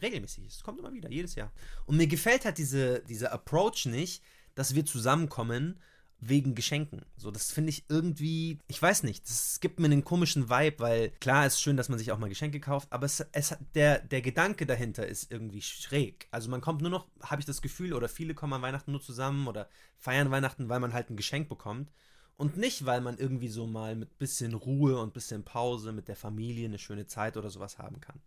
regelmäßig 0.00 0.46
ist. 0.46 0.56
Es 0.56 0.62
kommt 0.62 0.78
immer 0.78 0.94
wieder, 0.94 1.10
jedes 1.10 1.34
Jahr. 1.34 1.52
Und 1.84 1.98
mir 1.98 2.06
gefällt 2.06 2.46
halt 2.46 2.56
diese, 2.56 3.00
dieser 3.00 3.32
Approach 3.32 3.84
nicht, 3.84 4.22
dass 4.54 4.74
wir 4.74 4.86
zusammenkommen 4.86 5.78
wegen 6.24 6.54
Geschenken. 6.54 7.04
So, 7.16 7.32
das 7.32 7.50
finde 7.50 7.70
ich 7.70 7.84
irgendwie, 7.88 8.60
ich 8.68 8.80
weiß 8.80 9.02
nicht, 9.02 9.28
das 9.28 9.58
gibt 9.58 9.80
mir 9.80 9.86
einen 9.86 10.04
komischen 10.04 10.48
Vibe, 10.48 10.78
weil 10.78 11.10
klar 11.20 11.46
ist 11.46 11.60
schön, 11.60 11.76
dass 11.76 11.88
man 11.88 11.98
sich 11.98 12.12
auch 12.12 12.18
mal 12.18 12.28
Geschenke 12.28 12.60
kauft, 12.60 12.92
aber 12.92 13.06
es, 13.06 13.26
es 13.32 13.56
der, 13.74 13.98
der 13.98 14.22
Gedanke 14.22 14.64
dahinter 14.64 15.06
ist 15.06 15.32
irgendwie 15.32 15.62
schräg. 15.62 16.28
Also 16.30 16.48
man 16.48 16.60
kommt 16.60 16.80
nur 16.80 16.90
noch, 16.90 17.08
habe 17.22 17.40
ich 17.40 17.46
das 17.46 17.60
Gefühl, 17.60 17.92
oder 17.92 18.08
viele 18.08 18.34
kommen 18.34 18.52
an 18.52 18.62
Weihnachten 18.62 18.92
nur 18.92 19.02
zusammen 19.02 19.48
oder 19.48 19.68
feiern 19.98 20.30
Weihnachten, 20.30 20.68
weil 20.68 20.78
man 20.78 20.92
halt 20.92 21.10
ein 21.10 21.16
Geschenk 21.16 21.48
bekommt. 21.48 21.90
Und 22.36 22.56
nicht, 22.56 22.86
weil 22.86 23.00
man 23.00 23.18
irgendwie 23.18 23.48
so 23.48 23.66
mal 23.66 23.94
mit 23.96 24.18
bisschen 24.18 24.54
Ruhe 24.54 24.98
und 25.00 25.14
bisschen 25.14 25.44
Pause 25.44 25.92
mit 25.92 26.08
der 26.08 26.16
Familie 26.16 26.66
eine 26.66 26.78
schöne 26.78 27.06
Zeit 27.06 27.36
oder 27.36 27.50
sowas 27.50 27.78
haben 27.78 28.00
kann. 28.00 28.20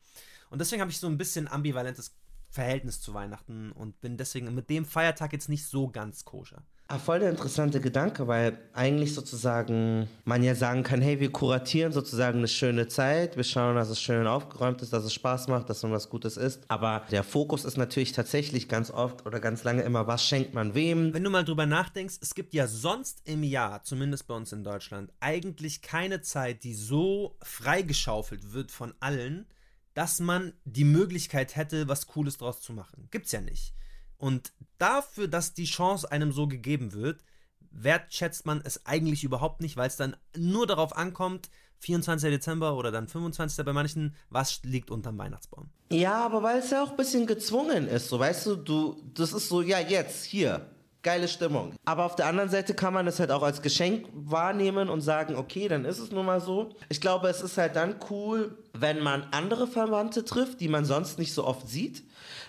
Und 0.49 0.59
deswegen 0.59 0.81
habe 0.81 0.91
ich 0.91 0.99
so 0.99 1.07
ein 1.07 1.17
bisschen 1.17 1.47
ambivalentes 1.47 2.15
Verhältnis 2.49 3.01
zu 3.01 3.13
Weihnachten 3.13 3.71
und 3.71 3.99
bin 4.01 4.17
deswegen 4.17 4.53
mit 4.53 4.69
dem 4.69 4.85
Feiertag 4.85 5.33
jetzt 5.33 5.49
nicht 5.49 5.65
so 5.65 5.89
ganz 5.89 6.23
koscher. 6.23 6.63
Ah, 6.87 6.99
voll 6.99 7.17
der 7.17 7.31
interessante 7.31 7.81
Gedanke, 7.81 8.27
weil 8.27 8.59
eigentlich 8.73 9.15
sozusagen 9.15 10.07
man 10.23 10.43
ja 10.43 10.53
sagen 10.53 10.83
kann, 10.83 11.01
hey, 11.01 11.19
wir 11.19 11.31
kuratieren 11.31 11.91
sozusagen 11.91 12.37
eine 12.37 12.47
schöne 12.47 12.87
Zeit, 12.87 13.37
wir 13.37 13.43
schauen, 13.43 13.75
dass 13.75 13.89
es 13.89 13.99
schön 13.99 14.27
aufgeräumt 14.27 14.83
ist, 14.83 14.93
dass 14.93 15.03
es 15.03 15.11
Spaß 15.11 15.47
macht, 15.47 15.67
dass 15.67 15.81
man 15.81 15.91
was 15.91 16.11
Gutes 16.11 16.37
isst. 16.37 16.63
Aber 16.67 17.03
der 17.09 17.23
Fokus 17.23 17.65
ist 17.65 17.77
natürlich 17.77 18.11
tatsächlich 18.11 18.69
ganz 18.69 18.91
oft 18.91 19.25
oder 19.25 19.39
ganz 19.39 19.63
lange 19.63 19.81
immer, 19.81 20.05
was 20.05 20.23
schenkt 20.23 20.53
man 20.53 20.75
wem? 20.75 21.11
Wenn 21.11 21.23
du 21.23 21.31
mal 21.31 21.43
drüber 21.43 21.65
nachdenkst, 21.65 22.17
es 22.21 22.35
gibt 22.35 22.53
ja 22.53 22.67
sonst 22.67 23.23
im 23.25 23.41
Jahr, 23.41 23.81
zumindest 23.81 24.27
bei 24.27 24.35
uns 24.35 24.53
in 24.53 24.63
Deutschland, 24.63 25.11
eigentlich 25.19 25.81
keine 25.81 26.21
Zeit, 26.21 26.63
die 26.63 26.75
so 26.75 27.35
freigeschaufelt 27.41 28.53
wird 28.53 28.69
von 28.69 28.93
allen, 28.99 29.47
dass 29.95 30.19
man 30.19 30.53
die 30.65 30.83
Möglichkeit 30.83 31.55
hätte, 31.55 31.87
was 31.87 32.05
Cooles 32.05 32.37
draus 32.37 32.61
zu 32.61 32.73
machen. 32.73 33.07
Gibt's 33.09 33.31
ja 33.31 33.41
nicht. 33.41 33.73
Und 34.17 34.53
dafür, 34.77 35.27
dass 35.27 35.53
die 35.53 35.65
Chance 35.65 36.12
einem 36.12 36.31
so 36.31 36.48
gegeben 36.48 36.93
wird, 36.93 37.24
wertschätzt 37.72 38.45
man 38.45 38.62
es 38.63 38.86
eigentlich 38.86 39.24
überhaupt 39.24 39.62
nicht, 39.62 39.77
weil 39.77 39.88
es 39.88 39.98
dann 39.98 40.15
nur 40.36 40.65
darauf 40.65 40.95
ankommt, 40.95 41.50
24. 41.79 42.29
Dezember 42.29 42.77
oder 42.77 42.91
dann 42.91 43.07
25. 43.07 43.63
bei 43.65 43.74
manchen, 43.74 44.15
was 44.29 44.63
liegt 44.63 44.89
unterm 44.89 45.17
Weihnachtsbaum. 45.17 45.69
Ja, 45.91 46.25
aber 46.25 46.41
weil 46.41 46.60
es 46.60 46.72
ja 46.72 46.84
auch 46.84 46.91
ein 46.91 46.98
bisschen 46.98 47.27
gezwungen 47.27 47.88
ist, 47.88 48.07
so 48.07 48.17
weißt 48.17 48.45
du, 48.48 48.55
du, 48.55 48.95
das 49.13 49.34
ist 49.34 49.50
so, 49.50 49.62
ja, 49.62 49.79
jetzt, 49.79 50.24
hier, 50.24 50.65
geile 51.05 51.27
Stimmung. 51.27 51.74
Aber 51.85 52.03
auf 52.03 52.15
der 52.15 52.25
anderen 52.25 52.50
Seite 52.50 52.74
kann 52.74 52.93
man 52.93 53.07
es 53.07 53.19
halt 53.19 53.31
auch 53.31 53.43
als 53.43 53.62
Geschenk 53.62 54.07
wahrnehmen 54.13 54.89
und 54.89 55.01
sagen, 55.01 55.35
okay, 55.35 55.67
dann 55.67 55.85
ist 55.85 56.00
es 56.00 56.12
nun 56.12 56.25
mal 56.25 56.41
so. 56.41 56.71
Ich 56.89 57.00
glaube, 57.00 57.29
es 57.29 57.41
ist 57.41 57.57
halt 57.57 57.75
dann 57.75 57.95
cool, 58.09 58.57
wenn 58.74 59.00
man 59.00 59.27
andere 59.31 59.67
Verwandte 59.67 60.25
trifft, 60.25 60.59
die 60.59 60.67
man 60.67 60.83
sonst 60.83 61.19
nicht 61.19 61.33
so 61.33 61.45
oft 61.45 61.69
sieht. 61.69 62.03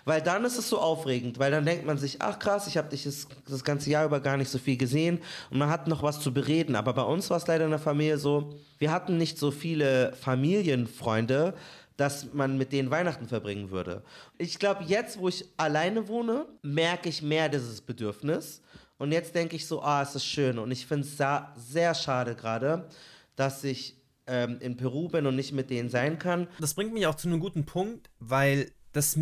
Weil 0.06 0.22
dann 0.22 0.44
ist 0.44 0.56
es 0.56 0.68
so 0.68 0.78
aufregend, 0.78 1.38
weil 1.38 1.50
dann 1.50 1.64
denkt 1.66 1.84
man 1.84 1.98
sich, 1.98 2.22
ach 2.22 2.38
krass, 2.38 2.66
ich 2.66 2.76
habe 2.76 2.88
dich 2.88 3.04
das, 3.04 3.26
das, 3.48 3.64
ganze 3.64 3.90
Jahr 3.90 4.06
über 4.06 4.20
gar 4.20 4.36
nicht 4.36 4.50
so 4.50 4.58
viel 4.58 4.76
gesehen 4.76 5.18
und 5.50 5.58
man 5.58 5.68
hat 5.68 5.88
noch 5.88 6.02
was 6.02 6.20
zu 6.20 6.32
bereden. 6.32 6.76
Aber 6.76 6.92
bei 6.94 7.02
uns 7.02 7.28
war 7.28 7.36
es 7.36 7.46
leider 7.46 7.64
in 7.64 7.70
der 7.70 7.80
Familie 7.80 8.16
so, 8.16 8.54
wir 8.78 8.92
hatten 8.92 9.18
nicht 9.18 9.36
so 9.36 9.50
viele 9.50 10.12
Familienfreunde, 10.14 11.54
dass 11.96 12.32
man 12.32 12.58
mit 12.58 12.72
denen 12.72 12.90
Weihnachten 12.90 13.26
verbringen 13.26 13.70
würde. 13.70 14.02
Ich 14.38 14.58
glaube, 14.58 14.84
jetzt, 14.84 15.18
wo 15.18 15.28
ich 15.28 15.46
alleine 15.56 16.08
wohne, 16.08 16.46
merke 16.62 17.08
ich 17.08 17.22
mehr 17.22 17.48
dieses 17.48 17.80
Bedürfnis. 17.80 18.62
Und 18.98 19.12
jetzt 19.12 19.34
denke 19.34 19.56
ich 19.56 19.66
so, 19.66 19.82
ah, 19.82 20.02
es 20.02 20.14
ist 20.14 20.26
schön. 20.26 20.58
Und 20.58 20.70
ich 20.70 20.86
finde 20.86 21.06
es 21.06 21.16
sehr, 21.16 21.52
sehr 21.56 21.94
schade 21.94 22.34
gerade, 22.34 22.88
dass 23.34 23.64
ich 23.64 23.96
ähm, 24.26 24.58
in 24.60 24.76
Peru 24.76 25.08
bin 25.08 25.26
und 25.26 25.36
nicht 25.36 25.52
mit 25.52 25.70
denen 25.70 25.88
sein 25.88 26.18
kann. 26.18 26.48
Das 26.60 26.74
bringt 26.74 26.92
mich 26.92 27.06
auch 27.06 27.14
zu 27.14 27.28
einem 27.28 27.40
guten 27.40 27.64
Punkt, 27.64 28.10
weil 28.18 28.70
das 28.92 29.16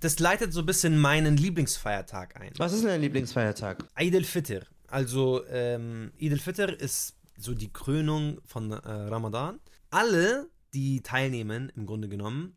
das 0.00 0.20
leitet 0.20 0.52
so 0.52 0.60
ein 0.60 0.66
bisschen 0.66 0.98
meinen 0.98 1.36
Lieblingsfeiertag 1.36 2.40
ein. 2.40 2.52
Was 2.56 2.72
ist 2.72 2.82
denn 2.82 2.90
dein 2.90 3.00
Lieblingsfeiertag? 3.00 3.84
Eid 3.94 4.14
al-Fitr. 4.14 4.62
Also 4.86 5.44
ähm, 5.48 6.12
Eid 6.20 6.32
al-Fitr 6.32 6.80
ist 6.80 7.14
so 7.36 7.54
die 7.54 7.72
Krönung 7.72 8.38
von 8.44 8.70
äh, 8.70 8.76
Ramadan. 8.76 9.58
Alle, 9.90 10.48
die 10.74 11.02
teilnehmen, 11.02 11.72
im 11.76 11.86
Grunde 11.86 12.08
genommen, 12.08 12.56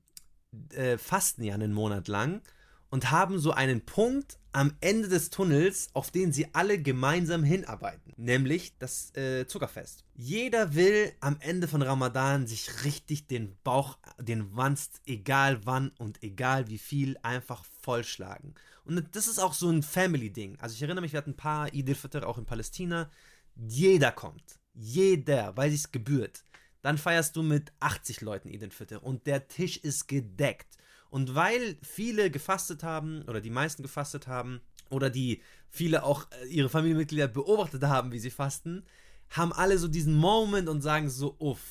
äh, 0.74 0.98
fasten 0.98 1.44
ja 1.44 1.54
einen 1.54 1.74
Monat 1.74 2.08
lang 2.08 2.42
und 2.90 3.10
haben 3.10 3.40
so 3.40 3.52
einen 3.52 3.82
Punkt 3.82 4.38
am 4.52 4.74
Ende 4.82 5.08
des 5.08 5.30
Tunnels, 5.30 5.90
auf 5.94 6.12
den 6.12 6.34
sie 6.34 6.54
alle 6.54 6.82
gemeinsam 6.82 7.44
hinarbeiten, 7.44 8.14
nämlich 8.18 8.78
das 8.80 9.16
äh, 9.16 9.48
Zuckerfest. 9.48 10.04
Jeder 10.14 10.76
will 10.76 11.14
am 11.22 11.38
Ende 11.40 11.70
von 11.70 11.82
Ramadan 11.82 12.48
sich 12.48 12.84
richtig 12.84 13.28
den 13.28 13.56
Bauch, 13.64 13.98
den 14.20 14.56
Wanst, 14.56 15.02
egal 15.06 15.62
wann 15.66 15.92
und 15.98 16.22
egal 16.22 16.68
wie 16.68 16.78
viel, 16.78 17.18
einfach 17.24 17.64
vollschlagen. 17.82 18.56
Und 18.84 19.16
das 19.16 19.28
ist 19.28 19.40
auch 19.40 19.54
so 19.54 19.70
ein 19.70 19.84
Family-Ding. 19.84 20.58
Also 20.60 20.76
ich 20.76 20.82
erinnere 20.82 21.02
mich, 21.02 21.14
wir 21.14 21.20
hatten 21.20 21.32
ein 21.32 21.38
paar 21.38 21.74
Idil 21.74 21.96
auch 22.24 22.38
in 22.38 22.46
Palästina. 22.46 23.10
Jeder 23.56 24.12
kommt. 24.12 24.60
Jeder, 24.74 25.56
weil 25.56 25.74
es 25.74 25.92
gebührt. 25.92 26.44
Dann 26.82 26.98
feierst 26.98 27.36
du 27.36 27.44
mit 27.44 27.72
80 27.80 28.22
Leuten 28.22 28.50
Idil 28.50 28.72
Fitr 28.72 29.04
und 29.04 29.28
der 29.28 29.48
Tisch 29.48 29.78
ist 29.78 30.08
gedeckt. 30.08 30.78
Und 31.10 31.36
weil 31.36 31.78
viele 31.82 32.32
gefastet 32.32 32.84
haben 32.84 33.24
oder 33.24 33.42
die 33.42 33.50
meisten 33.50 33.84
gefastet 33.84 34.28
haben 34.28 34.62
oder 34.90 35.10
die 35.10 35.42
viele 35.70 36.04
auch 36.04 36.28
äh, 36.32 36.48
ihre 36.48 36.70
Familienmitglieder 36.70 37.28
beobachtet 37.28 37.84
haben, 37.84 38.12
wie 38.12 38.20
sie 38.20 38.32
fasten, 38.32 38.84
haben 39.30 39.54
alle 39.54 39.78
so 39.78 39.88
diesen 39.88 40.14
Moment 40.14 40.70
und 40.70 40.82
sagen 40.82 41.10
so, 41.10 41.36
uff, 41.40 41.62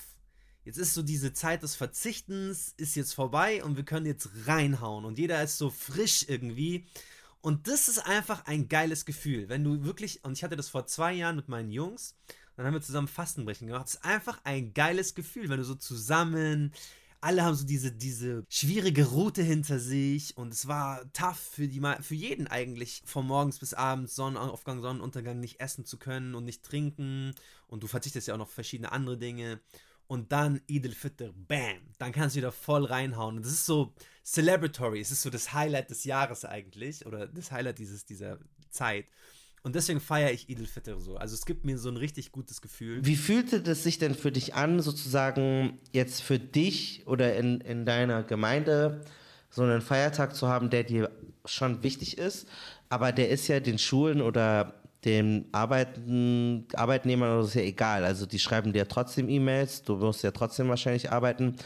jetzt 0.65 0.79
ist 0.79 0.95
so 0.95 1.03
diese 1.03 1.33
Zeit 1.33 1.63
des 1.63 1.75
Verzichtens, 1.75 2.75
ist 2.77 2.97
jetzt 2.97 3.15
vorbei 3.15 3.63
und 3.65 3.77
wir 3.77 3.85
können 3.85 4.07
jetzt 4.07 4.31
reinhauen 4.47 5.05
und 5.05 5.19
jeder 5.19 5.43
ist 5.43 5.59
so 5.59 5.71
frisch 5.71 6.25
irgendwie. 6.29 6.87
Und 7.43 7.69
das 7.69 7.89
ist 7.89 8.07
einfach 8.07 8.45
ein 8.47 8.69
geiles 8.69 9.07
Gefühl, 9.07 9.49
wenn 9.49 9.65
du 9.65 9.85
wirklich, 9.85 10.23
und 10.25 10.33
ich 10.33 10.45
hatte 10.45 10.57
das 10.57 10.69
vor 10.69 10.87
zwei 10.87 11.15
Jahren 11.15 11.37
mit 11.37 11.49
meinen 11.49 11.71
Jungs, 11.71 12.15
dann 12.61 12.67
haben 12.67 12.75
wir 12.75 12.83
zusammen 12.83 13.09
Fastenbrechen 13.09 13.67
gemacht. 13.67 13.87
Es 13.87 13.95
ist 13.95 14.05
einfach 14.05 14.39
ein 14.45 14.75
geiles 14.75 15.15
Gefühl, 15.15 15.49
wenn 15.49 15.57
du 15.57 15.65
so 15.65 15.75
zusammen 15.75 16.73
alle 17.23 17.45
haben 17.45 17.55
so 17.55 17.67
diese, 17.67 17.93
diese 17.93 18.45
schwierige 18.49 19.07
Route 19.07 19.43
hinter 19.43 19.79
sich 19.79 20.37
und 20.37 20.53
es 20.53 20.69
war 20.69 21.11
tough 21.13 21.39
für, 21.39 21.69
die, 21.69 21.81
für 22.01 22.15
jeden 22.15 22.47
eigentlich, 22.47 23.03
von 23.05 23.27
morgens 23.27 23.59
bis 23.59 23.75
abends, 23.75 24.15
Sonnenaufgang, 24.15 24.81
Sonnenuntergang 24.81 25.39
nicht 25.39 25.61
essen 25.61 25.85
zu 25.85 25.99
können 25.99 26.35
und 26.35 26.45
nicht 26.45 26.63
trinken. 26.63 27.35
Und 27.67 27.83
du 27.83 27.87
verzichtest 27.87 28.29
ja 28.29 28.35
auch 28.35 28.39
noch 28.39 28.47
auf 28.47 28.53
verschiedene 28.53 28.93
andere 28.93 29.19
Dinge. 29.19 29.61
Und 30.07 30.33
dann 30.33 30.61
Eid 30.69 30.87
al-Fitr, 30.87 31.33
bam, 31.35 31.81
dann 31.99 32.13
kannst 32.13 32.35
du 32.35 32.39
wieder 32.39 32.53
voll 32.53 32.85
reinhauen. 32.85 33.37
Und 33.37 33.45
das 33.45 33.53
ist 33.53 33.67
so 33.67 33.93
celebratory, 34.25 35.01
es 35.01 35.11
ist 35.11 35.23
so 35.23 35.31
das 35.31 35.53
Highlight 35.53 35.91
des 35.91 36.05
Jahres 36.05 36.45
eigentlich 36.45 37.07
oder 37.07 37.27
das 37.27 37.53
Highlight 37.53 37.79
dieses, 37.79 38.05
dieser 38.07 38.39
Zeit 38.71 39.07
und 39.63 39.75
deswegen 39.75 40.01
feiere 40.01 40.33
ich 40.33 40.49
Idel 40.49 40.67
Fitr 40.67 40.99
so. 41.01 41.17
Also 41.17 41.35
es 41.35 41.45
gibt 41.45 41.65
mir 41.65 41.79
so 41.79 41.91
ein 41.91 41.97
richtig 41.97 42.33
gutes 42.33 42.63
Gefühl. 42.63 43.05
Wie 43.05 43.17
fühlte 43.17 43.61
das 43.61 43.83
sich 43.83 43.99
denn 43.99 44.15
für 44.15 44.33
dich 44.33 44.55
an, 44.55 44.81
sozusagen 44.81 45.79
jetzt 45.93 46.23
für 46.23 46.39
dich 46.39 47.07
oder 47.07 47.37
in, 47.37 47.61
in 47.61 47.85
deiner 47.85 48.23
Gemeinde 48.23 49.03
so 49.51 49.63
einen 49.63 49.83
Feiertag 49.83 50.35
zu 50.35 50.49
haben, 50.49 50.71
der 50.71 50.85
dir 50.85 51.11
schon 51.45 51.83
wichtig 51.83 52.19
ist, 52.19 52.49
aber 52.89 53.13
der 53.13 53.29
ist 53.29 53.49
ja 53.49 53.61
den 53.61 53.79
Schulen 53.79 54.23
oder 54.23 54.75
den 55.05 55.47
Arbeiten, 55.53 56.67
Arbeitnehmern 56.75 57.43
ist 57.45 57.55
ja 57.55 57.63
egal. 57.63 58.05
Also 58.05 58.27
die 58.27 58.39
schreiben 58.39 58.73
dir 58.73 58.87
trotzdem 58.87 59.29
E-Mails, 59.29 59.83
du 59.83 59.97
musst 59.97 60.23
ja 60.23 60.31
trotzdem 60.31 60.69
wahrscheinlich 60.69 61.11
arbeiten. 61.11 61.57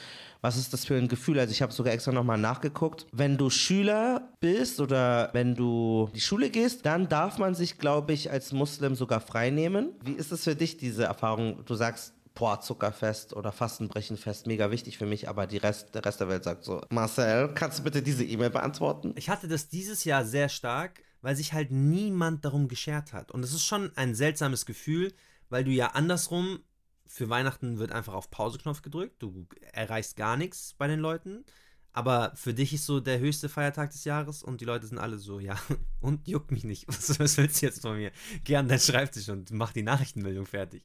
Was 0.44 0.58
ist 0.58 0.74
das 0.74 0.84
für 0.84 0.94
ein 0.94 1.08
Gefühl? 1.08 1.38
Also 1.38 1.52
ich 1.52 1.62
habe 1.62 1.72
sogar 1.72 1.94
extra 1.94 2.12
nochmal 2.12 2.36
nachgeguckt. 2.36 3.06
Wenn 3.12 3.38
du 3.38 3.48
Schüler 3.48 4.28
bist 4.40 4.78
oder 4.78 5.30
wenn 5.32 5.54
du 5.54 6.10
die 6.14 6.20
Schule 6.20 6.50
gehst, 6.50 6.84
dann 6.84 7.08
darf 7.08 7.38
man 7.38 7.54
sich, 7.54 7.78
glaube 7.78 8.12
ich, 8.12 8.30
als 8.30 8.52
Muslim 8.52 8.94
sogar 8.94 9.22
freinehmen. 9.22 9.94
Wie 10.04 10.12
ist 10.12 10.32
es 10.32 10.44
für 10.44 10.54
dich, 10.54 10.76
diese 10.76 11.04
Erfahrung? 11.04 11.64
Du 11.64 11.74
sagst, 11.76 12.12
boah, 12.34 12.60
Zuckerfest 12.60 13.34
oder 13.34 13.52
Fastenbrechenfest, 13.52 14.46
mega 14.46 14.70
wichtig 14.70 14.98
für 14.98 15.06
mich, 15.06 15.30
aber 15.30 15.46
die 15.46 15.56
Rest, 15.56 15.94
der 15.94 16.04
Rest 16.04 16.20
der 16.20 16.28
Welt 16.28 16.44
sagt 16.44 16.64
so, 16.64 16.82
Marcel, 16.90 17.54
kannst 17.54 17.78
du 17.78 17.84
bitte 17.84 18.02
diese 18.02 18.22
E-Mail 18.24 18.50
beantworten? 18.50 19.14
Ich 19.16 19.30
hatte 19.30 19.48
das 19.48 19.68
dieses 19.68 20.04
Jahr 20.04 20.26
sehr 20.26 20.50
stark, 20.50 21.02
weil 21.22 21.36
sich 21.36 21.54
halt 21.54 21.70
niemand 21.70 22.44
darum 22.44 22.68
geschert 22.68 23.14
hat. 23.14 23.30
Und 23.30 23.42
es 23.44 23.54
ist 23.54 23.64
schon 23.64 23.92
ein 23.96 24.14
seltsames 24.14 24.66
Gefühl, 24.66 25.14
weil 25.48 25.64
du 25.64 25.70
ja 25.70 25.92
andersrum 25.92 26.58
für 27.06 27.28
Weihnachten 27.28 27.78
wird 27.78 27.92
einfach 27.92 28.14
auf 28.14 28.30
Pause-Knopf 28.30 28.82
gedrückt. 28.82 29.22
Du 29.22 29.46
erreichst 29.72 30.16
gar 30.16 30.36
nichts 30.36 30.74
bei 30.74 30.86
den 30.86 31.00
Leuten. 31.00 31.44
Aber 31.92 32.32
für 32.34 32.52
dich 32.52 32.72
ist 32.72 32.86
so 32.86 32.98
der 32.98 33.20
höchste 33.20 33.48
Feiertag 33.48 33.92
des 33.92 34.04
Jahres 34.04 34.42
und 34.42 34.60
die 34.60 34.64
Leute 34.64 34.86
sind 34.88 34.98
alle 34.98 35.16
so, 35.16 35.38
ja, 35.38 35.56
und 36.00 36.26
juckt 36.26 36.50
mich 36.50 36.64
nicht. 36.64 36.86
Was, 36.88 37.18
was 37.20 37.36
willst 37.36 37.62
du 37.62 37.66
jetzt 37.66 37.82
von 37.82 37.96
mir? 37.96 38.10
Geh 38.42 38.56
an 38.56 38.66
deinen 38.66 38.80
Schreibtisch 38.80 39.28
und 39.28 39.52
mach 39.52 39.72
die 39.72 39.84
Nachrichtenmeldung 39.84 40.44
fertig. 40.44 40.84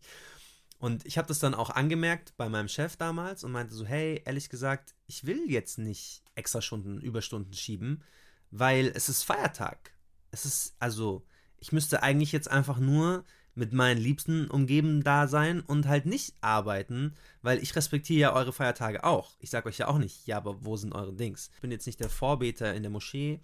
Und 0.78 1.06
ich 1.06 1.18
habe 1.18 1.28
das 1.28 1.40
dann 1.40 1.56
auch 1.56 1.72
angemerkt 1.72 2.38
bei 2.38 2.48
meinem 2.48 2.68
Chef 2.68 2.96
damals 2.96 3.44
und 3.44 3.52
meinte 3.52 3.74
so, 3.74 3.86
hey, 3.86 4.22
ehrlich 4.24 4.50
gesagt, 4.50 4.94
ich 5.08 5.26
will 5.26 5.50
jetzt 5.50 5.80
nicht 5.80 6.22
extra 6.36 6.62
Stunden, 6.62 7.02
Überstunden 7.02 7.54
schieben, 7.54 8.04
weil 8.52 8.92
es 8.96 9.10
ist 9.10 9.24
Feiertag. 9.24 9.92
Es 10.32 10.46
ist, 10.46 10.76
also, 10.80 11.26
ich 11.58 11.72
müsste 11.72 12.04
eigentlich 12.04 12.32
jetzt 12.32 12.50
einfach 12.50 12.78
nur 12.78 13.26
mit 13.56 13.74
meinen 13.74 14.00
Liebsten 14.00 14.50
umgeben 14.50 15.04
da 15.04 15.28
sein 15.28 15.62
und 15.62 15.88
halt 15.88 16.06
nicht 16.06 16.34
arbeiten, 16.42 17.14
weil 17.42 17.60
ich 17.60 17.76
respektiere 17.76 18.20
ja 18.20 18.34
eure 18.34 18.54
Feiertage 18.54 19.04
auch. 19.04 19.36
Ich 19.40 19.50
sage 19.50 19.68
euch 19.68 19.78
ja 19.78 19.88
auch 19.88 19.98
nicht, 19.98 20.28
ja, 20.28 20.38
aber 20.38 20.64
wo 20.64 20.78
sind 20.78 20.94
eure 20.94 21.14
Dings? 21.14 21.52
Ich 21.56 21.62
bin 21.62 21.72
jetzt 21.72 21.86
nicht 21.86 22.00
der 22.00 22.10
Vorbeter 22.10 22.74
in 22.74 22.84
der 22.84 22.92
Moschee, 22.92 23.40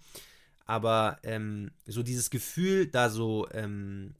aber 0.64 1.18
ähm, 1.22 1.70
so 1.86 2.02
dieses 2.02 2.30
Gefühl, 2.30 2.86
da 2.86 3.10
so 3.10 3.46
ähm, 3.52 4.14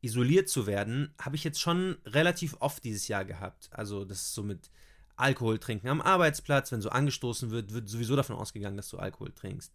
isoliert 0.00 0.48
zu 0.48 0.66
werden, 0.66 1.14
habe 1.20 1.36
ich 1.36 1.44
jetzt 1.44 1.60
schon 1.60 1.98
relativ 2.06 2.56
oft 2.60 2.82
dieses 2.84 3.08
Jahr 3.08 3.24
gehabt. 3.24 3.70
Also 3.72 4.04
das 4.04 4.22
ist 4.22 4.34
so 4.34 4.42
mit 4.42 4.70
Alkohol 5.16 5.58
trinken 5.58 5.88
am 5.88 6.00
Arbeitsplatz, 6.00 6.72
wenn 6.72 6.80
so 6.80 6.88
angestoßen 6.88 7.50
wird, 7.50 7.72
wird 7.72 7.88
sowieso 7.88 8.16
davon 8.16 8.36
ausgegangen, 8.36 8.76
dass 8.76 8.88
du 8.88 8.98
Alkohol 8.98 9.32
trinkst 9.32 9.72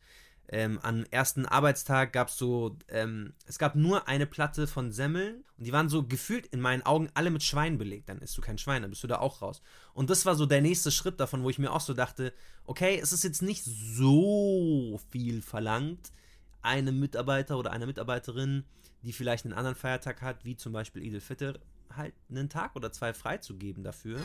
ähm, 0.50 0.80
am 0.82 1.04
ersten 1.12 1.46
Arbeitstag 1.46 2.14
gab 2.14 2.30
es 2.30 2.38
so, 2.38 2.78
ähm, 2.88 3.34
es 3.46 3.60
gab 3.60 3.76
nur 3.76 4.08
eine 4.08 4.26
Platte 4.26 4.66
von 4.66 4.94
Semmeln 4.94 5.44
und 5.58 5.68
die 5.68 5.74
waren 5.74 5.90
so 5.90 6.04
gefühlt 6.04 6.48
in 6.48 6.62
meinen 6.62 6.86
Augen 6.86 7.10
alle 7.16 7.32
mit 7.32 7.44
Schwein 7.44 7.78
belegt. 7.78 8.08
Dann 8.08 8.20
isst 8.20 8.38
du 8.38 8.42
kein 8.42 8.58
Schwein, 8.58 8.82
dann 8.82 8.92
bist 8.92 9.04
du 9.04 9.08
da 9.08 9.20
auch 9.20 9.42
raus. 9.42 9.62
Und 9.94 10.10
das 10.10 10.26
war 10.26 10.36
so 10.36 10.46
der 10.46 10.62
nächste 10.62 10.90
Schritt 10.92 11.20
davon, 11.20 11.44
wo 11.44 11.50
ich 11.50 11.60
mir 11.60 11.72
auch 11.74 11.82
so 11.82 11.94
dachte, 11.94 12.34
okay, 12.66 12.98
es 13.02 13.12
ist 13.12 13.26
jetzt 13.26 13.42
nicht 13.42 13.66
so 13.66 15.00
viel 15.10 15.42
verlangt, 15.42 16.14
einem 16.62 16.98
Mitarbeiter 16.98 17.58
oder 17.58 17.72
einer 17.72 17.86
Mitarbeiterin, 17.86 18.64
die 19.02 19.12
vielleicht 19.12 19.44
einen 19.44 19.54
anderen 19.54 19.76
Feiertag 19.76 20.22
hat, 20.22 20.46
wie 20.46 20.56
zum 20.56 20.72
Beispiel 20.72 21.04
Idel 21.04 21.20
Fitr, 21.20 21.60
halt 21.94 22.14
einen 22.30 22.50
Tag 22.50 22.76
oder 22.76 22.92
zwei 22.92 23.14
freizugeben 23.14 23.84
dafür. 23.84 24.20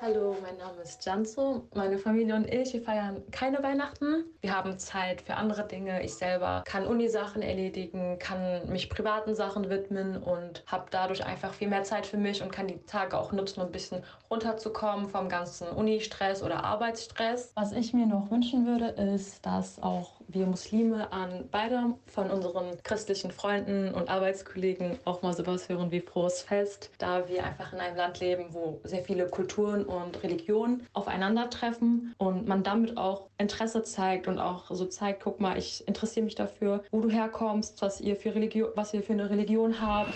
Hallo, 0.00 0.36
mein 0.40 0.56
Name 0.58 0.80
ist 0.82 1.04
Janso. 1.04 1.66
Meine 1.74 1.98
Familie 1.98 2.36
und 2.36 2.46
ich, 2.46 2.72
wir 2.72 2.82
feiern 2.82 3.20
keine 3.32 3.60
Weihnachten. 3.64 4.26
Wir 4.40 4.56
haben 4.56 4.78
Zeit 4.78 5.22
für 5.22 5.34
andere 5.34 5.66
Dinge. 5.66 6.04
Ich 6.04 6.14
selber 6.14 6.62
kann 6.64 6.86
Unisachen 6.86 7.42
erledigen, 7.42 8.16
kann 8.20 8.68
mich 8.70 8.90
privaten 8.90 9.34
Sachen 9.34 9.68
widmen 9.68 10.22
und 10.22 10.62
habe 10.68 10.86
dadurch 10.92 11.26
einfach 11.26 11.52
viel 11.52 11.66
mehr 11.66 11.82
Zeit 11.82 12.06
für 12.06 12.16
mich 12.16 12.42
und 12.42 12.52
kann 12.52 12.68
die 12.68 12.78
Tage 12.86 13.18
auch 13.18 13.32
nutzen, 13.32 13.60
um 13.60 13.66
ein 13.66 13.72
bisschen 13.72 14.04
runterzukommen 14.30 15.08
vom 15.08 15.28
ganzen 15.28 15.66
Uni-Stress 15.66 16.44
oder 16.44 16.62
Arbeitsstress. 16.62 17.50
Was 17.56 17.72
ich 17.72 17.92
mir 17.92 18.06
noch 18.06 18.30
wünschen 18.30 18.66
würde, 18.66 18.90
ist, 19.14 19.44
dass 19.44 19.82
auch 19.82 20.12
wir 20.28 20.46
Muslime 20.46 21.10
an 21.10 21.48
beide 21.50 21.94
von 22.06 22.30
unseren 22.30 22.80
christlichen 22.82 23.30
Freunden 23.30 23.92
und 23.94 24.10
Arbeitskollegen 24.10 24.98
auch 25.04 25.22
mal 25.22 25.32
sowas 25.32 25.68
hören 25.68 25.90
wie 25.90 26.00
frohes 26.00 26.42
Fest, 26.42 26.90
da 26.98 27.26
wir 27.28 27.44
einfach 27.44 27.72
in 27.72 27.80
einem 27.80 27.96
Land 27.96 28.20
leben, 28.20 28.48
wo 28.50 28.80
sehr 28.84 29.02
viele 29.02 29.26
Kulturen 29.26 29.87
und 29.88 30.22
Religionen 30.22 30.86
aufeinandertreffen 30.92 32.14
und 32.18 32.46
man 32.46 32.62
damit 32.62 32.96
auch 32.96 33.28
Interesse 33.38 33.82
zeigt 33.82 34.28
und 34.28 34.38
auch 34.38 34.70
so 34.70 34.84
zeigt, 34.84 35.22
guck 35.22 35.40
mal, 35.40 35.58
ich 35.58 35.86
interessiere 35.88 36.24
mich 36.24 36.34
dafür, 36.34 36.84
wo 36.90 37.00
du 37.00 37.10
herkommst, 37.10 37.80
was 37.80 38.00
ihr 38.00 38.16
für 38.16 38.34
Religion, 38.34 38.68
was 38.74 38.92
ihr 38.94 39.02
für 39.02 39.14
eine 39.14 39.30
Religion 39.30 39.80
habt. 39.80 40.14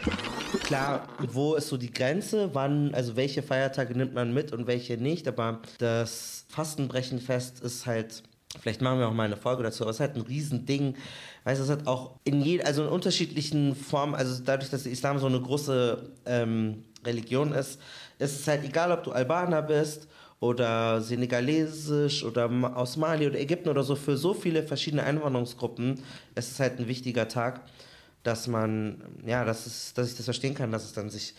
Klar, 0.65 1.09
wo 1.33 1.55
ist 1.55 1.69
so 1.69 1.77
die 1.77 1.91
Grenze? 1.91 2.51
Wann, 2.55 2.95
also 2.95 3.17
welche 3.17 3.43
Feiertage 3.43 3.97
nimmt 3.97 4.15
man 4.15 4.35
mit 4.35 4.53
und 4.53 4.67
welche 4.67 4.97
nicht? 4.97 5.27
Aber 5.27 5.61
das 5.79 6.45
Fastenbrechenfest 6.49 7.61
ist 7.61 7.87
halt 7.87 8.23
Vielleicht 8.61 8.83
machen 8.83 8.99
wir 8.99 9.09
auch 9.09 9.15
mal 9.15 9.25
eine 9.25 9.37
Folge 9.37 9.63
dazu, 9.63 9.85
aber 9.85 9.91
es 9.91 9.97
ist 9.97 10.01
halt 10.01 10.17
ein 10.17 10.23
Riesending. 10.23 10.95
Weißt 11.45 11.59
du, 11.59 11.65
es 11.65 11.71
hat 11.71 11.87
auch 11.87 12.19
in 12.25 12.43
je, 12.43 12.63
also 12.63 12.83
in 12.83 12.89
unterschiedlichen 12.91 13.75
Formen, 13.75 14.15
also 14.15 14.43
dadurch, 14.45 14.71
dass 14.71 14.83
der 14.83 14.93
Islam 14.93 15.19
so 15.19 15.27
eine 15.27 15.41
große 15.41 16.11
ähm, 16.27 16.85
Religion 17.05 17.53
ist, 17.53 17.81
ist 18.19 18.41
es 18.41 18.49
halt 18.49 18.65
egal, 18.65 18.93
ob 18.93 19.05
du 19.05 19.13
Albaner 19.13 19.63
bist 19.63 20.09
oder 20.41 21.01
senegalesisch 21.01 22.25
oder 22.25 22.51
aus 22.75 22.97
Mali 22.97 23.27
oder 23.27 23.39
Ägypten 23.39 23.69
oder 23.69 23.83
so, 23.83 23.95
für 23.95 24.17
so 24.17 24.35
viele 24.35 24.63
verschiedene 24.63 25.05
Einwanderungsgruppen 25.05 26.01
ist 26.35 26.53
es 26.53 26.61
halt 26.61 26.79
ein 26.79 26.89
wichtiger 26.89 27.29
Tag, 27.29 27.61
dass 28.23 28.49
man, 28.49 29.03
ja, 29.25 29.45
dass, 29.45 29.67
es, 29.67 29.95
dass 29.95 30.11
ich 30.11 30.17
das 30.17 30.25
verstehen 30.25 30.55
kann, 30.55 30.73
dass 30.73 30.85
es 30.85 30.93
dann 30.93 31.11
sich 31.11 31.35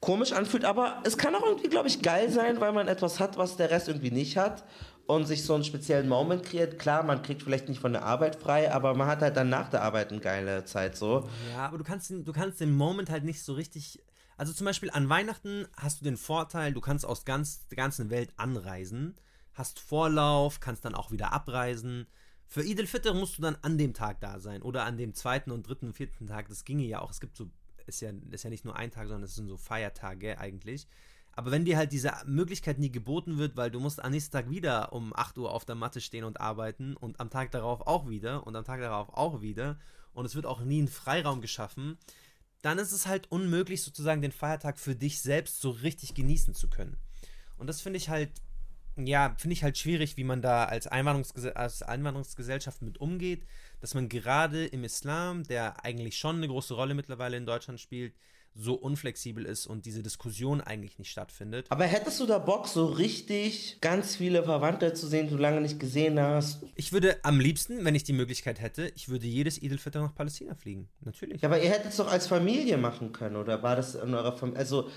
komisch 0.00 0.32
anfühlt, 0.32 0.64
aber 0.64 1.02
es 1.04 1.18
kann 1.18 1.34
auch 1.34 1.44
irgendwie, 1.44 1.68
glaube 1.68 1.88
ich, 1.88 2.02
geil 2.02 2.30
sein, 2.30 2.60
weil 2.60 2.72
man 2.72 2.88
etwas 2.88 3.20
hat, 3.20 3.36
was 3.36 3.56
der 3.56 3.70
Rest 3.70 3.88
irgendwie 3.88 4.10
nicht 4.10 4.36
hat 4.36 4.64
und 5.06 5.26
sich 5.26 5.44
so 5.44 5.54
einen 5.54 5.64
speziellen 5.64 6.06
Moment 6.06 6.44
kreiert. 6.44 6.78
Klar, 6.78 7.02
man 7.02 7.22
kriegt 7.22 7.42
vielleicht 7.42 7.68
nicht 7.68 7.80
von 7.80 7.92
der 7.92 8.04
Arbeit 8.04 8.36
frei, 8.36 8.72
aber 8.72 8.94
man 8.94 9.08
hat 9.08 9.22
halt 9.22 9.36
dann 9.36 9.48
nach 9.48 9.68
der 9.68 9.82
Arbeit 9.82 10.12
eine 10.12 10.20
geile 10.20 10.64
Zeit 10.64 10.96
so. 10.96 11.28
Ja, 11.52 11.66
aber 11.66 11.78
du 11.78 11.84
kannst, 11.84 12.10
du 12.10 12.32
kannst 12.32 12.60
den 12.60 12.76
Moment 12.76 13.10
halt 13.10 13.24
nicht 13.24 13.42
so 13.42 13.54
richtig. 13.54 14.00
Also 14.38 14.52
zum 14.52 14.66
Beispiel 14.66 14.90
an 14.90 15.08
Weihnachten 15.08 15.66
hast 15.76 16.00
du 16.00 16.04
den 16.04 16.16
Vorteil, 16.16 16.72
du 16.72 16.80
kannst 16.80 17.04
aus 17.04 17.24
ganz, 17.24 17.66
der 17.66 17.76
ganzen 17.76 18.08
Welt 18.08 18.32
anreisen, 18.36 19.16
hast 19.52 19.80
Vorlauf, 19.80 20.60
kannst 20.60 20.84
dann 20.84 20.94
auch 20.94 21.10
wieder 21.10 21.32
abreisen. 21.32 22.06
Für 22.46 22.62
Idel 22.62 22.86
Fitr 22.86 23.14
musst 23.14 23.36
du 23.36 23.42
dann 23.42 23.58
an 23.62 23.78
dem 23.78 23.94
Tag 23.94 24.20
da 24.20 24.38
sein 24.38 24.62
oder 24.62 24.84
an 24.84 24.96
dem 24.96 25.12
zweiten 25.12 25.50
und 25.50 25.68
dritten 25.68 25.88
und 25.88 25.94
vierten 25.94 26.28
Tag. 26.28 26.48
Das 26.48 26.64
ginge 26.64 26.84
ja 26.84 27.00
auch. 27.00 27.10
Es 27.10 27.18
gibt 27.18 27.36
so, 27.36 27.50
ist 27.88 28.00
ja, 28.00 28.12
ist 28.30 28.44
ja 28.44 28.50
nicht 28.50 28.64
nur 28.64 28.76
ein 28.76 28.92
Tag, 28.92 29.08
sondern 29.08 29.24
es 29.24 29.34
sind 29.34 29.48
so 29.48 29.56
Feiertage 29.56 30.38
eigentlich. 30.38 30.86
Aber 31.32 31.50
wenn 31.50 31.64
dir 31.64 31.76
halt 31.76 31.90
diese 31.90 32.12
Möglichkeit 32.24 32.78
nie 32.78 32.92
geboten 32.92 33.38
wird, 33.38 33.56
weil 33.56 33.72
du 33.72 33.80
musst 33.80 34.02
am 34.02 34.12
nächsten 34.12 34.32
Tag 34.32 34.50
wieder 34.50 34.92
um 34.92 35.12
8 35.16 35.36
Uhr 35.38 35.52
auf 35.52 35.64
der 35.64 35.74
Matte 35.74 36.00
stehen 36.00 36.22
und 36.22 36.40
arbeiten 36.40 36.96
und 36.96 37.18
am 37.18 37.28
Tag 37.28 37.50
darauf 37.50 37.88
auch 37.88 38.08
wieder 38.08 38.46
und 38.46 38.54
am 38.54 38.64
Tag 38.64 38.80
darauf 38.80 39.08
auch 39.14 39.40
wieder 39.40 39.80
und 40.12 40.24
es 40.24 40.36
wird 40.36 40.46
auch 40.46 40.60
nie 40.60 40.82
ein 40.82 40.88
Freiraum 40.88 41.40
geschaffen, 41.40 41.98
dann 42.62 42.78
ist 42.78 42.92
es 42.92 43.06
halt 43.06 43.30
unmöglich 43.30 43.82
sozusagen 43.82 44.22
den 44.22 44.32
Feiertag 44.32 44.78
für 44.78 44.94
dich 44.94 45.20
selbst 45.20 45.60
so 45.60 45.70
richtig 45.70 46.14
genießen 46.14 46.54
zu 46.54 46.68
können. 46.68 46.96
Und 47.56 47.66
das 47.68 47.80
finde 47.80 47.98
ich 47.98 48.08
halt, 48.08 48.30
ja, 48.96 49.34
finde 49.38 49.52
ich 49.52 49.62
halt 49.62 49.78
schwierig, 49.78 50.16
wie 50.16 50.24
man 50.24 50.42
da 50.42 50.64
als, 50.64 50.86
Einwanderungsges 50.86 51.44
als 51.46 51.82
Einwanderungsgesellschaft 51.82 52.82
mit 52.82 52.98
umgeht, 52.98 53.44
dass 53.80 53.94
man 53.94 54.08
gerade 54.08 54.66
im 54.66 54.84
Islam, 54.84 55.44
der 55.44 55.84
eigentlich 55.84 56.18
schon 56.18 56.36
eine 56.36 56.48
große 56.48 56.74
Rolle 56.74 56.94
mittlerweile 56.94 57.36
in 57.36 57.46
Deutschland 57.46 57.80
spielt, 57.80 58.14
so 58.58 58.74
unflexibel 58.74 59.44
ist 59.44 59.66
und 59.66 59.86
diese 59.86 60.02
Diskussion 60.02 60.60
eigentlich 60.60 60.98
nicht 60.98 61.10
stattfindet. 61.10 61.66
Aber 61.68 61.84
hättest 61.84 62.18
du 62.18 62.26
da 62.26 62.38
Bock, 62.38 62.66
so 62.66 62.86
richtig 62.86 63.78
ganz 63.80 64.16
viele 64.16 64.42
Verwandte 64.42 64.92
zu 64.94 65.06
sehen, 65.06 65.28
die 65.28 65.34
du 65.34 65.40
lange 65.40 65.60
nicht 65.60 65.78
gesehen 65.78 66.18
hast? 66.18 66.64
Ich 66.74 66.92
würde 66.92 67.20
am 67.22 67.38
liebsten, 67.38 67.84
wenn 67.84 67.94
ich 67.94 68.02
die 68.02 68.12
Möglichkeit 68.12 68.60
hätte, 68.60 68.90
ich 68.96 69.08
würde 69.08 69.26
jedes 69.26 69.62
Edelfitr 69.62 70.00
nach 70.00 70.14
Palästina 70.14 70.56
fliegen. 70.56 70.88
Natürlich. 71.00 71.40
Ja, 71.40 71.48
aber 71.48 71.62
ihr 71.62 71.70
hättet 71.70 71.92
es 71.92 71.96
doch 71.96 72.10
als 72.10 72.26
Familie 72.26 72.78
machen 72.78 73.12
können, 73.12 73.36
oder 73.36 73.62
war 73.62 73.76
das 73.76 73.94
in 73.94 74.12
eurer 74.12 74.36
Familie? 74.36 74.58
Also. 74.58 74.90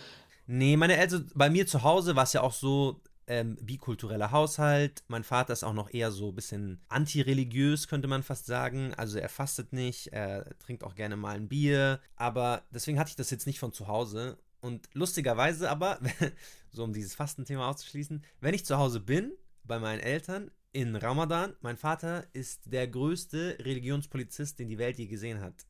Nee, 0.48 0.76
meine 0.76 0.98
Eltern, 0.98 1.30
bei 1.36 1.50
mir 1.50 1.68
zu 1.68 1.84
Hause 1.84 2.16
war 2.16 2.24
es 2.24 2.34
ja 2.34 2.42
auch 2.42 2.54
so, 2.54 3.00
ähm, 3.28 3.58
bikultureller 3.62 4.32
Haushalt. 4.32 5.04
Mein 5.08 5.24
Vater 5.24 5.54
ist 5.54 5.64
auch 5.64 5.74
noch 5.74 5.94
eher 5.94 6.12
so 6.12 6.30
ein 6.30 6.36
bisschen 6.36 6.82
antireligiös, 6.90 7.88
könnte 7.88 8.08
man 8.08 8.24
fast 8.24 8.46
sagen. 8.46 8.94
Also 8.96 9.20
er 9.20 9.30
fastet 9.30 9.74
nicht, 9.74 10.08
er 10.08 10.58
trinkt 10.60 10.84
auch 10.84 10.96
gerne 10.96 11.16
mal 11.16 11.36
ein 11.36 11.48
Bier. 11.48 12.00
Aber 12.16 12.64
deswegen 12.72 13.00
hatte 13.00 13.10
ich 13.10 13.16
das 13.16 13.30
jetzt 13.30 13.48
nicht 13.48 13.60
von 13.60 13.74
zu 13.74 13.88
Hause. 13.88 14.38
Und 14.60 14.90
lustigerweise 14.94 15.70
aber, 15.70 16.00
so 16.72 16.84
um 16.84 16.94
dieses 16.94 17.16
Fastenthema 17.16 17.70
auszuschließen, 17.70 18.24
wenn 18.40 18.54
ich 18.54 18.66
zu 18.66 18.78
Hause 18.78 19.00
bin, 19.00 19.32
bei 19.64 19.80
meinen 19.80 20.00
Eltern, 20.00 20.52
in 20.74 20.96
Ramadan, 20.96 21.54
mein 21.60 21.76
Vater 21.76 22.26
ist 22.32 22.62
der 22.72 22.88
größte 22.88 23.58
Religionspolizist, 23.60 24.58
den 24.58 24.70
die 24.70 24.78
Welt 24.78 24.98
je 24.98 25.08
gesehen 25.08 25.42
hat 25.42 25.66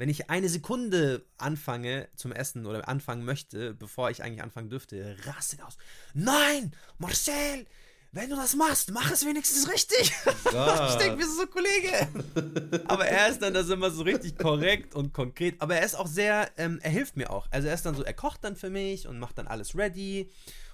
wenn 0.00 0.08
ich 0.08 0.30
eine 0.30 0.48
Sekunde 0.48 1.26
anfange 1.36 2.08
zum 2.16 2.32
Essen 2.32 2.64
oder 2.64 2.88
anfangen 2.88 3.22
möchte, 3.22 3.74
bevor 3.74 4.10
ich 4.10 4.22
eigentlich 4.22 4.42
anfangen 4.42 4.70
dürfte, 4.70 5.14
rastet 5.26 5.62
aus. 5.62 5.76
Nein, 6.14 6.72
Marcel, 6.96 7.66
wenn 8.10 8.30
du 8.30 8.36
das 8.36 8.56
machst, 8.56 8.92
mach 8.92 9.10
es 9.10 9.26
wenigstens 9.26 9.70
richtig. 9.70 10.10
ich 10.24 10.94
denke 10.96 11.16
mir 11.16 11.26
so, 11.26 11.46
Kollege. 11.46 12.08
Aber 12.86 13.06
er 13.06 13.28
ist 13.28 13.42
dann 13.42 13.52
das 13.52 13.68
immer 13.68 13.90
so 13.90 14.02
richtig 14.02 14.38
korrekt 14.38 14.94
und 14.94 15.12
konkret. 15.12 15.60
Aber 15.60 15.76
er 15.76 15.84
ist 15.84 15.96
auch 15.96 16.06
sehr, 16.06 16.50
ähm, 16.56 16.78
er 16.82 16.90
hilft 16.90 17.18
mir 17.18 17.30
auch. 17.30 17.46
Also 17.50 17.68
er 17.68 17.74
ist 17.74 17.84
dann 17.84 17.94
so, 17.94 18.02
er 18.02 18.14
kocht 18.14 18.42
dann 18.42 18.56
für 18.56 18.70
mich 18.70 19.06
und 19.06 19.18
macht 19.18 19.36
dann 19.36 19.48
alles 19.48 19.76
ready 19.76 20.30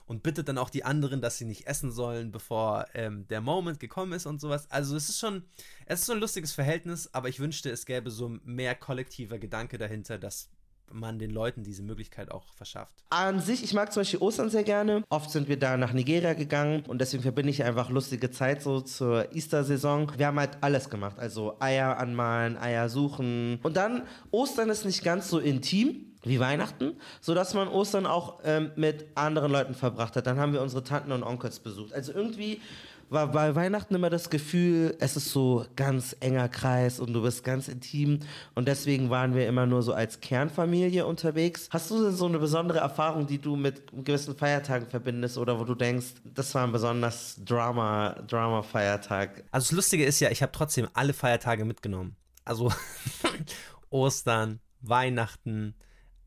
und 0.07 0.23
bittet 0.23 0.49
dann 0.49 0.59
auch 0.59 0.71
die 0.71 0.85
anderen, 0.85 1.21
dass 1.21 1.38
sie 1.38 1.45
nicht 1.45 1.66
essen 1.66 1.90
sollen, 1.90 2.33
bevor 2.33 2.87
ähm, 2.95 3.27
der 3.29 3.40
Moment 3.40 3.81
gekommen 3.81 4.12
ist 4.12 4.27
und 4.27 4.40
sowas. 4.40 4.71
Also 4.71 4.97
es 4.97 5.09
ist 5.09 5.19
schon, 5.19 5.45
es 5.87 6.01
ist 6.01 6.07
so 6.07 6.12
ein 6.12 6.21
lustiges 6.21 6.53
Verhältnis, 6.53 7.11
aber 7.12 7.29
ich 7.29 7.40
wünschte, 7.40 7.71
es 7.71 7.87
gäbe 7.87 8.11
so 8.11 8.29
mehr 8.45 8.75
kollektiver 8.75 9.38
Gedanke 9.38 9.79
dahinter, 9.79 10.19
dass 10.19 10.49
man 10.92 11.19
den 11.19 11.31
Leuten 11.31 11.64
diese 11.64 11.83
Möglichkeit 11.83 12.31
auch 12.31 12.53
verschafft. 12.55 13.05
An 13.11 13.40
sich, 13.40 13.64
ich 13.64 13.75
mag 13.75 13.92
zum 13.92 14.01
Beispiel 14.03 14.21
Ostern 14.21 14.51
sehr 14.51 14.62
gerne. 14.62 15.03
Oft 15.09 15.31
sind 15.31 15.49
wir 15.49 15.59
da 15.59 15.77
nach 15.77 15.92
Nigeria 15.92 16.35
gegangen 16.35 16.85
und 16.87 17.01
deswegen 17.01 17.23
verbinde 17.23 17.51
ich 17.51 17.64
einfach 17.64 17.90
lustige 17.90 18.31
Zeit 18.31 18.62
so 18.62 18.81
zur 18.81 19.35
Easter-Saison. 19.35 20.12
Wir 20.16 20.29
haben 20.29 20.38
halt 20.38 20.59
alles 20.61 20.90
gemacht, 20.90 21.19
also 21.19 21.57
Eier 21.61 21.99
anmalen, 21.99 22.57
Eier 22.57 22.88
suchen. 22.88 23.59
Und 23.62 23.77
dann, 23.77 24.07
Ostern 24.31 24.71
ist 24.71 24.85
nicht 24.85 25.03
ganz 25.03 25.29
so 25.29 25.38
intim, 25.38 26.15
wie 26.27 26.41
Weihnachten, 26.41 26.97
sodass 27.21 27.55
man 27.55 27.69
Ostern 27.69 28.07
auch 28.07 28.41
ähm, 28.45 28.71
mit 28.77 29.07
anderen 29.15 29.53
Leuten 29.53 29.75
verbracht 29.75 30.17
hat. 30.17 30.27
Dann 30.27 30.39
haben 30.39 30.53
wir 30.53 30.62
unsere 30.62 30.85
Tanten 30.85 31.12
und 31.12 31.23
Onkels 31.23 31.61
besucht. 31.61 31.93
Also 31.93 32.12
irgendwie 32.12 32.61
war 33.09 33.31
bei 33.31 33.55
Weihnachten 33.55 33.95
immer 33.95 34.11
das 34.11 34.31
Gefühl, 34.31 34.97
es 34.99 35.17
ist 35.17 35.31
so 35.31 35.65
ganz 35.77 36.17
enger 36.21 36.49
Kreis 36.49 36.99
und 36.99 37.12
du 37.12 37.23
bist 37.23 37.45
ganz 37.45 37.69
intim 37.69 38.21
und 38.55 38.67
deswegen 38.67 39.11
waren 39.11 39.35
wir 39.35 39.47
immer 39.47 39.67
nur 39.67 39.83
so 39.83 39.93
als 39.93 40.21
Kernfamilie 40.21 41.07
unterwegs. 41.07 41.69
Hast 41.71 41.91
du 41.91 42.03
denn 42.03 42.17
so 42.17 42.27
eine 42.27 42.39
besondere 42.39 42.79
Erfahrung, 42.79 43.27
die 43.27 43.39
du 43.39 43.55
mit 43.55 43.93
gewissen 44.05 44.37
Feiertagen 44.37 44.89
verbindest 44.89 45.39
oder 45.39 45.61
wo 45.61 45.65
du 45.65 45.75
denkst, 45.75 46.15
das 46.25 46.55
war 46.55 46.65
ein 46.65 46.73
besonders 46.73 47.37
Drama, 47.45 48.17
Drama-Feiertag? 48.27 49.45
Also 49.53 49.67
das 49.67 49.73
Lustige 49.73 50.05
ist 50.05 50.21
ja, 50.21 50.31
ich 50.31 50.43
habe 50.43 50.53
trotzdem 50.53 50.89
alle 50.93 51.12
Feiertage 51.12 51.65
mitgenommen. 51.65 52.17
Also 52.45 52.73
Ostern, 53.91 54.61
Weihnachten, 54.81 55.75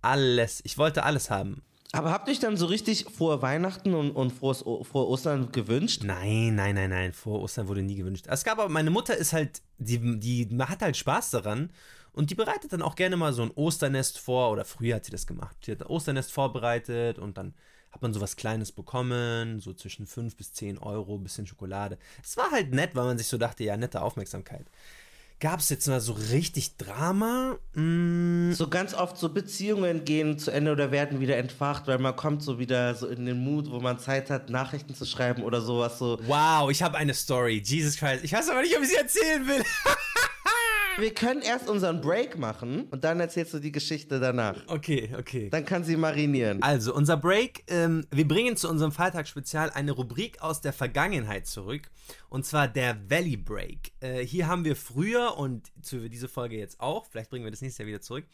alles. 0.01 0.61
Ich 0.63 0.77
wollte 0.77 1.03
alles 1.03 1.29
haben. 1.29 1.63
Aber 1.91 2.11
habt 2.11 2.27
ihr 2.27 2.33
euch 2.33 2.39
dann 2.39 2.55
so 2.55 2.67
richtig 2.67 3.05
frohe 3.05 3.41
Weihnachten 3.41 3.95
und, 3.95 4.11
und 4.11 4.31
frohes, 4.31 4.59
frohe 4.59 5.07
Ostern 5.07 5.51
gewünscht? 5.51 6.03
Nein, 6.03 6.55
nein, 6.55 6.75
nein, 6.75 6.91
nein. 6.91 7.13
Frohe 7.13 7.39
Ostern 7.39 7.67
wurde 7.67 7.81
nie 7.81 7.95
gewünscht. 7.95 8.25
Es 8.27 8.43
gab 8.43 8.59
aber, 8.59 8.69
meine 8.69 8.91
Mutter 8.91 9.17
ist 9.17 9.33
halt, 9.33 9.63
die, 9.79 10.19
die 10.19 10.47
hat 10.59 10.81
halt 10.81 10.97
Spaß 10.97 11.31
daran. 11.31 11.71
Und 12.11 12.29
die 12.29 12.35
bereitet 12.35 12.73
dann 12.73 12.81
auch 12.81 12.95
gerne 12.95 13.17
mal 13.17 13.33
so 13.33 13.41
ein 13.41 13.51
Osternest 13.51 14.19
vor. 14.19 14.51
Oder 14.51 14.65
früher 14.65 14.97
hat 14.97 15.05
sie 15.05 15.11
das 15.11 15.25
gemacht. 15.25 15.57
Sie 15.65 15.71
hat 15.71 15.81
ein 15.81 15.87
Osternest 15.87 16.31
vorbereitet 16.31 17.17
und 17.17 17.37
dann 17.37 17.55
hat 17.91 18.01
man 18.03 18.13
sowas 18.13 18.35
Kleines 18.35 18.71
bekommen, 18.71 19.59
so 19.59 19.73
zwischen 19.73 20.05
5 20.05 20.35
bis 20.35 20.53
10 20.53 20.77
Euro, 20.77 21.17
bisschen 21.17 21.47
Schokolade. 21.47 21.97
Es 22.23 22.37
war 22.37 22.51
halt 22.51 22.71
nett, 22.71 22.95
weil 22.95 23.05
man 23.05 23.17
sich 23.17 23.27
so 23.27 23.37
dachte, 23.37 23.63
ja, 23.63 23.77
nette 23.77 24.01
Aufmerksamkeit. 24.01 24.67
Gab 25.41 25.61
es 25.61 25.69
jetzt 25.69 25.87
mal 25.87 26.01
so 26.01 26.11
richtig 26.31 26.75
Drama? 26.75 27.57
Mm, 27.73 28.51
So 28.51 28.67
ganz 28.67 28.93
oft 28.93 29.17
so 29.17 29.29
Beziehungen 29.29 30.03
gehen 30.03 30.37
zu 30.37 30.51
Ende 30.51 30.73
oder 30.73 30.91
werden 30.91 31.21
wieder 31.21 31.37
entfacht, 31.37 31.87
weil 31.87 31.97
man 31.97 32.13
kommt 32.17 32.43
so 32.43 32.59
wieder 32.59 32.93
so 32.95 33.07
in 33.07 33.25
den 33.25 33.39
Mut, 33.39 33.71
wo 33.71 33.79
man 33.79 33.99
Zeit 33.99 34.29
hat, 34.29 34.49
Nachrichten 34.49 34.93
zu 34.95 35.05
schreiben 35.05 35.43
oder 35.43 35.61
sowas 35.61 35.97
so. 35.97 36.19
wow, 36.27 36.69
ich 36.69 36.83
habe 36.83 36.97
eine 36.97 37.13
Story. 37.13 37.61
Jesus 37.63 37.95
Christ. 37.95 38.25
Ich 38.25 38.33
weiß 38.33 38.49
aber 38.49 38.61
nicht, 38.63 38.75
ob 38.75 38.83
ich 38.83 38.89
sie 38.89 38.95
erzählen 38.97 39.47
will. 39.47 39.63
Wir 40.97 41.13
können 41.13 41.41
erst 41.41 41.69
unseren 41.69 42.01
Break 42.01 42.37
machen 42.37 42.83
und 42.91 43.03
dann 43.03 43.19
erzählst 43.19 43.53
du 43.53 43.59
die 43.59 43.71
Geschichte 43.71 44.19
danach. 44.19 44.57
Okay, 44.67 45.15
okay. 45.17 45.49
Dann 45.49 45.65
kann 45.65 45.83
sie 45.83 45.95
marinieren. 45.95 46.61
Also, 46.61 46.93
unser 46.93 47.17
Break, 47.17 47.63
ähm, 47.67 48.05
wir 48.11 48.27
bringen 48.27 48.57
zu 48.57 48.69
unserem 48.69 48.91
Freitagsspezial 48.91 49.69
eine 49.69 49.91
Rubrik 49.91 50.41
aus 50.41 50.61
der 50.61 50.73
Vergangenheit 50.73 51.47
zurück. 51.47 51.89
Und 52.29 52.45
zwar 52.45 52.67
der 52.67 52.97
Valley 53.09 53.37
Break. 53.37 53.93
Äh, 54.01 54.25
hier 54.25 54.47
haben 54.47 54.65
wir 54.65 54.75
früher 54.75 55.37
und 55.37 55.71
zu 55.81 56.09
diese 56.09 56.27
Folge 56.27 56.57
jetzt 56.57 56.79
auch, 56.79 57.05
vielleicht 57.05 57.29
bringen 57.29 57.45
wir 57.45 57.51
das 57.51 57.61
nächstes 57.61 57.79
Jahr 57.79 57.87
wieder 57.87 58.01
zurück, 58.01 58.25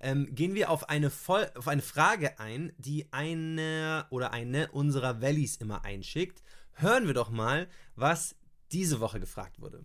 ähm, 0.00 0.28
gehen 0.34 0.54
wir 0.54 0.70
auf 0.70 0.88
eine, 0.88 1.10
Vol 1.10 1.50
auf 1.54 1.68
eine 1.68 1.82
Frage 1.82 2.38
ein, 2.38 2.72
die 2.76 3.06
eine 3.12 4.06
oder 4.10 4.32
eine 4.32 4.70
unserer 4.72 5.22
Valleys 5.22 5.56
immer 5.56 5.84
einschickt. 5.84 6.42
Hören 6.74 7.06
wir 7.06 7.14
doch 7.14 7.30
mal, 7.30 7.68
was 7.94 8.34
diese 8.72 9.00
Woche 9.00 9.20
gefragt 9.20 9.60
wurde. 9.60 9.84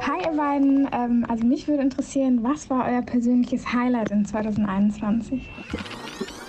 Hi 0.00 0.22
ihr 0.24 0.36
beiden, 0.36 0.88
ähm, 0.92 1.26
also 1.28 1.44
mich 1.44 1.66
würde 1.68 1.82
interessieren, 1.82 2.42
was 2.42 2.68
war 2.70 2.86
euer 2.90 3.02
persönliches 3.02 3.72
Highlight 3.72 4.10
in 4.10 4.24
2021? 4.24 5.42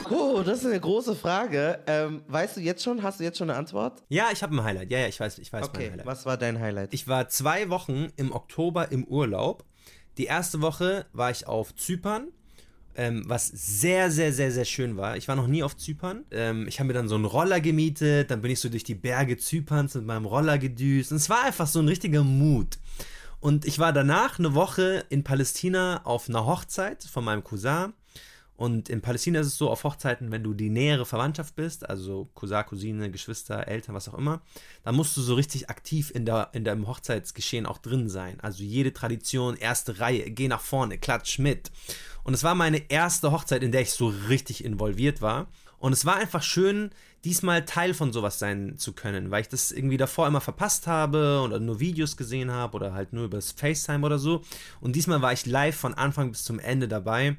Oh, 0.09 0.41
das 0.45 0.59
ist 0.59 0.65
eine 0.67 0.79
große 0.79 1.15
Frage. 1.15 1.79
Ähm, 1.87 2.21
weißt 2.27 2.57
du 2.57 2.61
jetzt 2.61 2.83
schon, 2.83 3.03
hast 3.03 3.19
du 3.19 3.23
jetzt 3.23 3.37
schon 3.37 3.49
eine 3.49 3.59
Antwort? 3.59 4.03
Ja, 4.09 4.27
ich 4.31 4.41
habe 4.43 4.55
ein 4.55 4.63
Highlight. 4.63 4.91
Ja, 4.91 4.99
ja, 4.99 5.07
ich 5.07 5.19
weiß, 5.19 5.39
ich 5.39 5.51
weiß 5.51 5.61
mein 5.67 5.69
Okay, 5.75 5.89
Highlight. 5.91 6.05
was 6.05 6.25
war 6.25 6.37
dein 6.37 6.59
Highlight? 6.59 6.93
Ich 6.93 7.07
war 7.07 7.27
zwei 7.29 7.69
Wochen 7.69 8.07
im 8.15 8.31
Oktober 8.31 8.91
im 8.91 9.03
Urlaub. 9.03 9.65
Die 10.17 10.25
erste 10.25 10.61
Woche 10.61 11.05
war 11.13 11.29
ich 11.29 11.47
auf 11.47 11.75
Zypern, 11.75 12.27
ähm, 12.95 13.23
was 13.27 13.47
sehr, 13.47 14.09
sehr, 14.09 14.31
sehr, 14.31 14.51
sehr 14.51 14.65
schön 14.65 14.95
war. 14.97 15.17
Ich 15.17 15.27
war 15.27 15.35
noch 15.35 15.47
nie 15.47 15.61
auf 15.63 15.75
Zypern. 15.75 16.23
Ähm, 16.31 16.67
ich 16.67 16.79
habe 16.79 16.87
mir 16.87 16.93
dann 16.93 17.07
so 17.09 17.15
einen 17.15 17.25
Roller 17.25 17.59
gemietet, 17.59 18.31
dann 18.31 18.41
bin 18.41 18.51
ich 18.51 18.59
so 18.61 18.69
durch 18.69 18.83
die 18.85 18.95
Berge 18.95 19.37
Zyperns 19.37 19.93
mit 19.95 20.05
meinem 20.05 20.25
Roller 20.25 20.57
gedüst. 20.57 21.11
Und 21.11 21.17
es 21.17 21.29
war 21.29 21.43
einfach 21.43 21.67
so 21.67 21.79
ein 21.79 21.87
richtiger 21.87 22.23
Mut. 22.23 22.77
Und 23.39 23.65
ich 23.65 23.79
war 23.79 23.93
danach 23.93 24.39
eine 24.39 24.55
Woche 24.55 25.05
in 25.09 25.23
Palästina 25.23 26.01
auf 26.05 26.27
einer 26.27 26.45
Hochzeit 26.45 27.03
von 27.03 27.23
meinem 27.23 27.43
Cousin. 27.43 27.93
Und 28.55 28.89
in 28.89 29.01
Palästina 29.01 29.39
ist 29.39 29.47
es 29.47 29.57
so, 29.57 29.69
auf 29.69 29.83
Hochzeiten, 29.83 30.31
wenn 30.31 30.43
du 30.43 30.55
die 30.55 30.71
nähere 30.71 31.05
Verwandtschaft 31.05 31.55
bist, 31.55 31.87
also 31.87 32.27
Cousin, 32.33 32.65
Cousine, 32.65 33.11
Geschwister, 33.11 33.67
Eltern, 33.67 33.93
was 33.93 34.09
auch 34.09 34.15
immer, 34.15 34.41
dann 34.83 34.95
musst 34.95 35.15
du 35.15 35.21
so 35.21 35.35
richtig 35.35 35.69
aktiv 35.69 36.09
in, 36.09 36.25
der, 36.25 36.49
in 36.53 36.63
deinem 36.63 36.87
Hochzeitsgeschehen 36.87 37.67
auch 37.67 37.77
drin 37.77 38.09
sein. 38.09 38.39
Also 38.41 38.63
jede 38.63 38.93
Tradition, 38.93 39.55
erste 39.55 39.99
Reihe, 39.99 40.31
geh 40.31 40.47
nach 40.47 40.61
vorne, 40.61 40.97
klatsch 40.97 41.37
mit. 41.37 41.69
Und 42.23 42.33
es 42.33 42.43
war 42.43 42.55
meine 42.55 42.89
erste 42.89 43.31
Hochzeit, 43.31 43.61
in 43.61 43.71
der 43.71 43.81
ich 43.81 43.91
so 43.91 44.11
richtig 44.27 44.65
involviert 44.65 45.21
war. 45.21 45.45
Und 45.77 45.93
es 45.93 46.05
war 46.05 46.15
einfach 46.15 46.41
schön, 46.41 46.89
diesmal 47.25 47.65
Teil 47.65 47.93
von 47.93 48.13
sowas 48.13 48.39
sein 48.39 48.77
zu 48.77 48.93
können, 48.93 49.31
weil 49.31 49.41
ich 49.41 49.49
das 49.49 49.71
irgendwie 49.71 49.97
davor 49.97 50.27
immer 50.27 50.41
verpasst 50.41 50.87
habe 50.87 51.41
oder 51.43 51.59
nur 51.59 51.79
Videos 51.79 52.17
gesehen 52.17 52.51
habe 52.51 52.75
oder 52.75 52.93
halt 52.93 53.13
nur 53.13 53.25
über 53.25 53.37
das 53.37 53.51
FaceTime 53.51 54.05
oder 54.05 54.19
so. 54.19 54.43
Und 54.79 54.95
diesmal 54.95 55.21
war 55.21 55.33
ich 55.33 55.45
live 55.45 55.75
von 55.75 55.93
Anfang 55.93 56.31
bis 56.31 56.43
zum 56.43 56.59
Ende 56.59 56.87
dabei. 56.87 57.37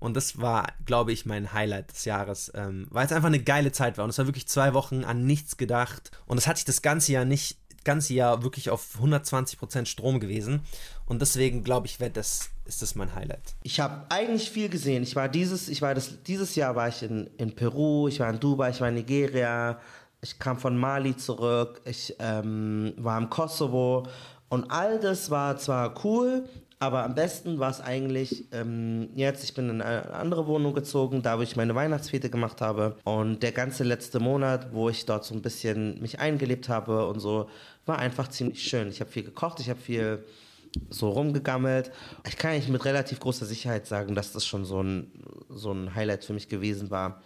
Und 0.00 0.14
das 0.16 0.40
war, 0.40 0.72
glaube 0.86 1.12
ich, 1.12 1.26
mein 1.26 1.52
Highlight 1.52 1.92
des 1.92 2.06
Jahres, 2.06 2.50
ähm, 2.54 2.86
weil 2.90 3.04
es 3.04 3.12
einfach 3.12 3.28
eine 3.28 3.42
geile 3.42 3.70
Zeit 3.70 3.98
war. 3.98 4.04
Und 4.04 4.10
es 4.10 4.18
war 4.18 4.26
wirklich 4.26 4.48
zwei 4.48 4.72
Wochen 4.72 5.04
an 5.04 5.26
nichts 5.26 5.58
gedacht. 5.58 6.10
Und 6.26 6.38
es 6.38 6.46
hat 6.46 6.56
sich 6.56 6.64
das 6.64 6.80
ganze 6.80 7.12
Jahr 7.12 7.26
nicht, 7.26 7.58
ganze 7.84 8.14
Jahr 8.14 8.42
wirklich 8.42 8.70
auf 8.70 8.98
120% 9.00 9.84
Strom 9.84 10.18
gewesen. 10.18 10.62
Und 11.04 11.20
deswegen, 11.20 11.64
glaube 11.64 11.86
ich, 11.86 12.00
wird 12.00 12.16
das, 12.16 12.48
ist 12.70 12.82
das 12.82 12.94
mein 12.94 13.12
Highlight. 13.16 13.56
Ich 13.64 13.80
habe 13.80 14.06
eigentlich 14.10 14.48
viel 14.48 14.68
gesehen. 14.68 15.02
Ich 15.02 15.16
war 15.16 15.28
dieses, 15.28 15.68
ich 15.68 15.82
war 15.82 15.92
das, 15.92 16.22
dieses 16.22 16.54
Jahr 16.54 16.76
war 16.76 16.86
ich 16.86 17.02
in, 17.02 17.28
in 17.36 17.52
Peru, 17.52 18.06
ich 18.06 18.20
war 18.20 18.30
in 18.30 18.38
Dubai, 18.38 18.70
ich 18.70 18.80
war 18.80 18.88
in 18.88 18.94
Nigeria, 18.94 19.80
ich 20.22 20.38
kam 20.38 20.56
von 20.56 20.76
Mali 20.78 21.16
zurück, 21.16 21.80
ich 21.84 22.14
ähm, 22.20 22.92
war 22.96 23.18
im 23.18 23.28
Kosovo 23.28 24.06
und 24.48 24.70
all 24.70 25.00
das 25.00 25.30
war 25.30 25.56
zwar 25.56 26.04
cool, 26.04 26.44
aber 26.78 27.02
am 27.02 27.16
besten 27.16 27.58
war 27.58 27.70
es 27.70 27.80
eigentlich 27.80 28.46
ähm, 28.52 29.08
jetzt, 29.16 29.42
ich 29.42 29.52
bin 29.52 29.68
in 29.68 29.82
eine 29.82 30.14
andere 30.14 30.46
Wohnung 30.46 30.72
gezogen, 30.72 31.22
da 31.22 31.38
wo 31.38 31.42
ich 31.42 31.56
meine 31.56 31.74
Weihnachtsfete 31.74 32.30
gemacht 32.30 32.60
habe 32.60 32.96
und 33.02 33.42
der 33.42 33.52
ganze 33.52 33.82
letzte 33.82 34.20
Monat, 34.20 34.72
wo 34.72 34.88
ich 34.88 35.06
dort 35.06 35.24
so 35.24 35.34
ein 35.34 35.42
bisschen 35.42 36.00
mich 36.00 36.20
eingelebt 36.20 36.68
habe 36.68 37.06
und 37.08 37.18
so, 37.18 37.50
war 37.84 37.98
einfach 37.98 38.28
ziemlich 38.28 38.62
schön. 38.62 38.90
Ich 38.90 39.00
habe 39.00 39.10
viel 39.10 39.24
gekocht, 39.24 39.58
ich 39.58 39.68
habe 39.68 39.80
viel 39.80 40.24
so 40.88 41.10
rumgegammelt. 41.10 41.90
Ich 42.26 42.36
kann 42.36 42.52
eigentlich 42.52 42.68
mit 42.68 42.84
relativ 42.84 43.20
großer 43.20 43.46
Sicherheit 43.46 43.86
sagen, 43.86 44.14
dass 44.14 44.32
das 44.32 44.46
schon 44.46 44.64
so 44.64 44.82
ein, 44.82 45.10
so 45.48 45.72
ein 45.72 45.94
Highlight 45.94 46.24
für 46.24 46.32
mich 46.32 46.48
gewesen 46.48 46.90
war. 46.90 47.22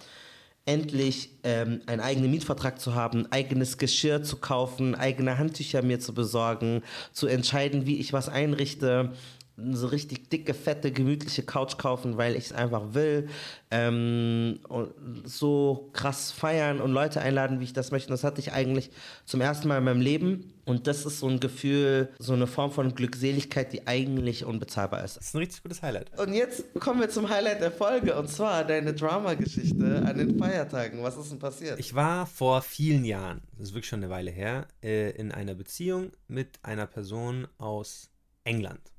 Endlich 0.66 1.30
ähm, 1.42 1.82
einen 1.86 2.00
eigenen 2.00 2.30
Mietvertrag 2.30 2.80
zu 2.80 2.94
haben, 2.94 3.30
eigenes 3.30 3.76
Geschirr 3.76 4.22
zu 4.22 4.36
kaufen, 4.36 4.94
eigene 4.94 5.36
Handtücher 5.36 5.82
mir 5.82 6.00
zu 6.00 6.14
besorgen, 6.14 6.82
zu 7.12 7.26
entscheiden, 7.26 7.84
wie 7.84 7.98
ich 7.98 8.14
was 8.14 8.30
einrichte, 8.30 9.12
so 9.56 9.86
richtig 9.86 10.30
dicke, 10.30 10.52
fette, 10.52 10.90
gemütliche 10.90 11.42
Couch 11.42 11.78
kaufen, 11.78 12.16
weil 12.16 12.34
ich 12.34 12.46
es 12.46 12.52
einfach 12.52 12.94
will. 12.94 13.28
Ähm, 13.70 14.58
und 14.68 14.92
so 15.24 15.90
krass 15.92 16.32
feiern 16.32 16.80
und 16.80 16.92
Leute 16.92 17.20
einladen, 17.20 17.60
wie 17.60 17.64
ich 17.64 17.72
das 17.72 17.92
möchte. 17.92 18.08
Das 18.08 18.24
hatte 18.24 18.40
ich 18.40 18.52
eigentlich 18.52 18.90
zum 19.24 19.40
ersten 19.40 19.68
Mal 19.68 19.78
in 19.78 19.84
meinem 19.84 20.00
Leben. 20.00 20.52
Und 20.64 20.86
das 20.86 21.04
ist 21.04 21.20
so 21.20 21.28
ein 21.28 21.40
Gefühl, 21.40 22.08
so 22.18 22.32
eine 22.32 22.46
Form 22.46 22.72
von 22.72 22.94
Glückseligkeit, 22.94 23.72
die 23.72 23.86
eigentlich 23.86 24.44
unbezahlbar 24.44 25.04
ist. 25.04 25.16
Das 25.18 25.26
ist 25.26 25.34
ein 25.34 25.38
richtig 25.38 25.62
gutes 25.62 25.82
Highlight. 25.82 26.18
Und 26.18 26.32
jetzt 26.32 26.64
kommen 26.80 27.00
wir 27.00 27.10
zum 27.10 27.28
Highlight 27.28 27.60
der 27.60 27.70
Folge 27.70 28.16
und 28.18 28.28
zwar 28.30 28.64
deine 28.64 28.94
Drama-Geschichte 28.94 30.02
an 30.06 30.16
den 30.16 30.38
Feiertagen. 30.38 31.02
Was 31.02 31.16
ist 31.16 31.30
denn 31.30 31.38
passiert? 31.38 31.78
Ich 31.78 31.94
war 31.94 32.26
vor 32.26 32.62
vielen 32.62 33.04
Jahren, 33.04 33.42
das 33.52 33.68
ist 33.68 33.74
wirklich 33.74 33.88
schon 33.88 34.02
eine 34.02 34.10
Weile 34.10 34.30
her, 34.30 34.66
äh, 34.82 35.10
in 35.10 35.32
einer 35.32 35.54
Beziehung 35.54 36.12
mit 36.28 36.58
einer 36.62 36.86
Person 36.86 37.46
aus 37.58 38.08
England. 38.44 38.93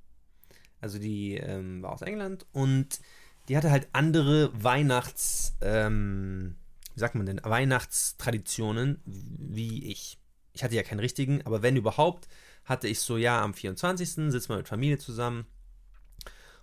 Also 0.82 1.00
die 1.00 1.36
ähm, 1.36 1.82
war 1.82 1.94
aus 1.94 2.02
England 2.02 2.46
und 2.52 3.00
die 3.48 3.58
hatte 3.58 3.72
halt 3.72 3.88
andere 3.94 4.52
Weihnachts, 4.54 5.56
ähm, 5.62 6.56
wie 6.94 7.00
sagt 7.00 7.16
man 7.16 7.26
denn, 7.26 7.42
Weihnachtstraditionen 7.44 9.02
wie 9.06 9.92
ich. 9.92 10.18
Ich 10.54 10.64
hatte 10.64 10.76
ja 10.76 10.84
keinen 10.84 11.00
richtigen, 11.00 11.42
aber 11.46 11.62
wenn 11.62 11.76
überhaupt, 11.76 12.28
hatte 12.64 12.88
ich 12.88 13.00
so, 13.00 13.18
ja, 13.18 13.42
am 13.42 13.54
24. 13.54 14.32
sitzt 14.32 14.50
man 14.50 14.58
mit 14.60 14.68
Familie 14.68 14.98
zusammen 14.98 15.46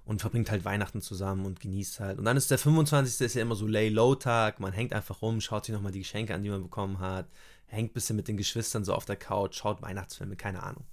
und 0.04 0.20
verbringt 0.20 0.50
halt 0.50 0.64
Weihnachten 0.64 1.00
zusammen 1.00 1.46
und 1.46 1.60
genießt 1.60 2.00
halt. 2.00 2.18
Und 2.18 2.24
dann 2.24 2.36
ist 2.36 2.50
der 2.50 2.58
25. 2.58 3.20
ist 3.20 3.34
ja 3.34 3.42
immer 3.42 3.54
so 3.54 3.66
Lay-Low-Tag, 3.66 4.58
man 4.58 4.72
hängt 4.72 4.92
einfach 4.92 5.22
rum, 5.22 5.40
schaut 5.40 5.66
sich 5.66 5.74
nochmal 5.74 5.92
die 5.92 6.00
Geschenke 6.00 6.34
an, 6.34 6.42
die 6.42 6.50
man 6.50 6.62
bekommen 6.62 6.98
hat, 6.98 7.28
hängt 7.66 7.92
ein 7.92 7.94
bisschen 7.94 8.16
mit 8.16 8.28
den 8.28 8.36
Geschwistern 8.36 8.84
so 8.84 8.94
auf 8.94 9.04
der 9.04 9.16
Couch, 9.16 9.56
schaut 9.56 9.82
Weihnachtsfilme, 9.82 10.36
keine 10.36 10.62
Ahnung. 10.62 10.84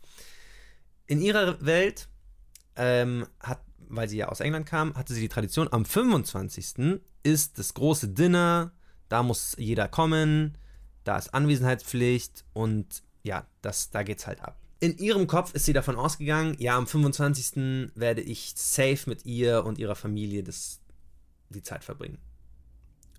In 1.07 1.21
ihrer 1.21 1.65
Welt 1.65 2.07
ähm, 2.79 3.27
hat, 3.39 3.61
weil 3.89 4.09
sie 4.09 4.17
ja 4.17 4.29
aus 4.29 4.39
England 4.39 4.65
kam, 4.65 4.95
hatte 4.95 5.13
sie 5.13 5.21
die 5.21 5.29
Tradition, 5.29 5.67
am 5.71 5.85
25. 5.85 7.01
ist 7.21 7.59
das 7.59 7.73
große 7.73 8.09
Dinner, 8.09 8.71
da 9.09 9.21
muss 9.21 9.55
jeder 9.59 9.87
kommen, 9.87 10.57
da 11.03 11.17
ist 11.17 11.33
Anwesenheitspflicht 11.33 12.45
und 12.53 13.03
ja, 13.23 13.45
das, 13.61 13.91
da 13.91 14.03
geht's 14.03 14.25
halt 14.25 14.41
ab. 14.41 14.57
In 14.79 14.97
ihrem 14.97 15.27
Kopf 15.27 15.53
ist 15.53 15.65
sie 15.65 15.73
davon 15.73 15.97
ausgegangen, 15.97 16.55
ja, 16.57 16.77
am 16.77 16.87
25. 16.87 17.91
werde 17.95 18.21
ich 18.21 18.53
safe 18.55 19.09
mit 19.09 19.25
ihr 19.25 19.65
und 19.65 19.77
ihrer 19.77 19.95
Familie 19.95 20.41
das, 20.41 20.79
die 21.49 21.63
Zeit 21.63 21.83
verbringen. 21.83 22.17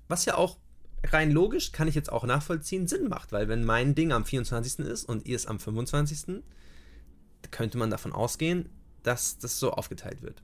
Was 0.08 0.24
ja 0.24 0.36
auch 0.36 0.56
rein 1.04 1.30
logisch, 1.30 1.72
kann 1.72 1.86
ich 1.86 1.94
jetzt 1.94 2.10
auch 2.10 2.24
nachvollziehen, 2.24 2.88
Sinn 2.88 3.08
macht, 3.08 3.32
weil 3.32 3.48
wenn 3.48 3.64
mein 3.64 3.94
Ding 3.94 4.12
am 4.12 4.24
24. 4.24 4.86
ist 4.86 5.04
und 5.04 5.26
ihr 5.26 5.36
es 5.36 5.46
am 5.46 5.60
25., 5.60 6.42
könnte 7.50 7.78
man 7.78 7.90
davon 7.90 8.12
ausgehen, 8.12 8.68
dass 9.02 9.38
das 9.38 9.58
so 9.58 9.72
aufgeteilt 9.72 10.22
wird. 10.22 10.42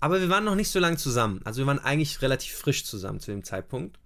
Aber 0.00 0.20
wir 0.20 0.28
waren 0.28 0.44
noch 0.44 0.54
nicht 0.54 0.70
so 0.70 0.78
lange 0.78 0.96
zusammen. 0.96 1.40
Also 1.44 1.60
wir 1.62 1.66
waren 1.66 1.78
eigentlich 1.78 2.20
relativ 2.22 2.54
frisch 2.54 2.84
zusammen 2.84 3.20
zu 3.20 3.30
dem 3.30 3.44
Zeitpunkt. 3.44 3.98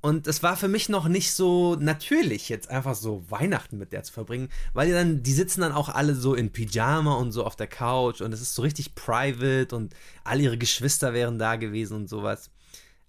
Und 0.00 0.28
es 0.28 0.42
war 0.42 0.56
für 0.56 0.68
mich 0.68 0.88
noch 0.88 1.08
nicht 1.08 1.32
so 1.32 1.74
natürlich, 1.74 2.48
jetzt 2.48 2.70
einfach 2.70 2.94
so 2.94 3.28
Weihnachten 3.28 3.76
mit 3.76 3.92
der 3.92 4.04
zu 4.04 4.12
verbringen, 4.12 4.50
weil 4.72 4.86
die 4.86 4.92
dann, 4.92 5.22
die 5.24 5.32
sitzen 5.32 5.62
dann 5.62 5.72
auch 5.72 5.88
alle 5.88 6.14
so 6.14 6.34
in 6.34 6.52
Pyjama 6.52 7.14
und 7.14 7.32
so 7.32 7.44
auf 7.44 7.56
der 7.56 7.66
Couch 7.66 8.20
und 8.20 8.32
es 8.32 8.40
ist 8.40 8.54
so 8.54 8.62
richtig 8.62 8.94
private 8.94 9.74
und 9.74 9.94
all 10.22 10.40
ihre 10.40 10.58
Geschwister 10.58 11.12
wären 11.12 11.40
da 11.40 11.56
gewesen 11.56 11.96
und 11.96 12.08
sowas. 12.08 12.50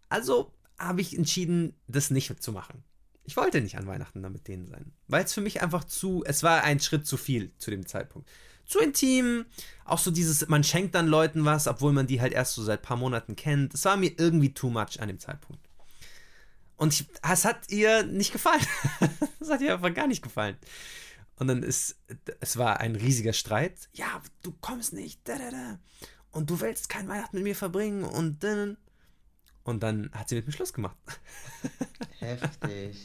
Also 0.10 0.52
habe 0.80 1.02
ich 1.02 1.16
entschieden, 1.16 1.76
das 1.88 2.10
nicht 2.10 2.42
zu 2.42 2.52
machen. 2.52 2.84
Ich 3.26 3.38
wollte 3.38 3.62
nicht 3.62 3.78
an 3.78 3.86
Weihnachten 3.86 4.24
da 4.24 4.30
mit 4.30 4.48
denen 4.48 4.66
sein, 4.66 4.94
weil 5.08 5.24
es 5.24 5.34
für 5.34 5.42
mich 5.42 5.62
einfach 5.62 5.84
zu, 5.84 6.24
es 6.26 6.42
war 6.42 6.64
ein 6.64 6.80
Schritt 6.80 7.06
zu 7.06 7.18
viel 7.18 7.52
zu 7.58 7.70
dem 7.70 7.86
Zeitpunkt. 7.86 8.28
Zu 8.68 8.80
intim, 8.80 9.46
auch 9.86 10.00
so 10.00 10.12
dieses, 10.12 10.48
man 10.50 10.64
schenkt 10.64 10.94
dann 10.94 11.08
Leuten 11.08 11.46
was, 11.46 11.68
obwohl 11.68 11.94
man 11.94 12.08
die 12.08 12.20
halt 12.20 12.34
erst 12.34 12.54
so 12.54 12.64
seit 12.64 12.82
ein 12.82 12.86
paar 12.86 12.98
Monaten 12.98 13.36
kennt. 13.36 13.74
Es 13.74 13.86
war 13.86 13.98
mir 13.98 14.12
irgendwie 14.18 14.54
too 14.54 14.70
much 14.70 15.00
an 15.00 15.08
dem 15.08 15.20
Zeitpunkt. 15.20 15.68
Und 16.76 16.94
ich, 16.94 17.08
es 17.30 17.46
hat 17.46 17.70
ihr 17.70 18.04
nicht 18.04 18.32
gefallen. 18.32 18.66
Es 19.40 19.50
hat 19.50 19.62
ihr 19.62 19.74
einfach 19.74 19.94
gar 19.94 20.08
nicht 20.08 20.22
gefallen. 20.22 20.58
Und 21.38 21.48
dann 21.48 21.64
ist, 21.64 21.96
es 22.42 22.58
war 22.58 22.82
ein 22.82 22.98
riesiger 22.98 23.32
Streit. 23.32 23.88
Ja, 23.94 24.22
du 24.42 24.52
kommst 24.60 24.92
nicht. 24.92 25.22
Da, 25.24 25.38
da, 25.38 25.52
da. 25.52 25.80
Und 26.32 26.50
du 26.50 26.60
willst 26.60 26.90
kein 26.90 27.08
Weihnachten 27.08 27.38
mit 27.38 27.44
mir 27.44 27.56
verbringen. 27.56 28.04
Und 28.04 28.44
dann. 28.44 28.76
Und 29.68 29.84
dann 29.84 30.10
hat 30.14 30.30
sie 30.30 30.36
mit 30.36 30.48
mir 30.48 30.54
Schluss 30.54 30.72
gemacht. 30.72 30.96
Heftig. 32.20 32.96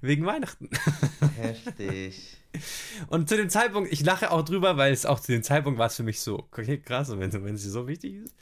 Wegen 0.00 0.26
Weihnachten. 0.26 0.68
Heftig. 1.36 2.36
Und 3.06 3.28
zu 3.28 3.36
dem 3.36 3.48
Zeitpunkt, 3.48 3.92
ich 3.92 4.04
lache 4.04 4.32
auch 4.32 4.42
drüber, 4.42 4.76
weil 4.76 4.92
es 4.92 5.06
auch 5.06 5.20
zu 5.20 5.30
dem 5.30 5.44
Zeitpunkt 5.44 5.78
war 5.78 5.86
es 5.86 5.94
für 5.94 6.02
mich 6.02 6.18
so, 6.18 6.40
okay, 6.40 6.78
krass, 6.78 7.10
wenn, 7.10 7.32
wenn 7.32 7.54
es 7.54 7.62
dir 7.62 7.70
so 7.70 7.86
wichtig 7.86 8.16
ist. 8.16 8.34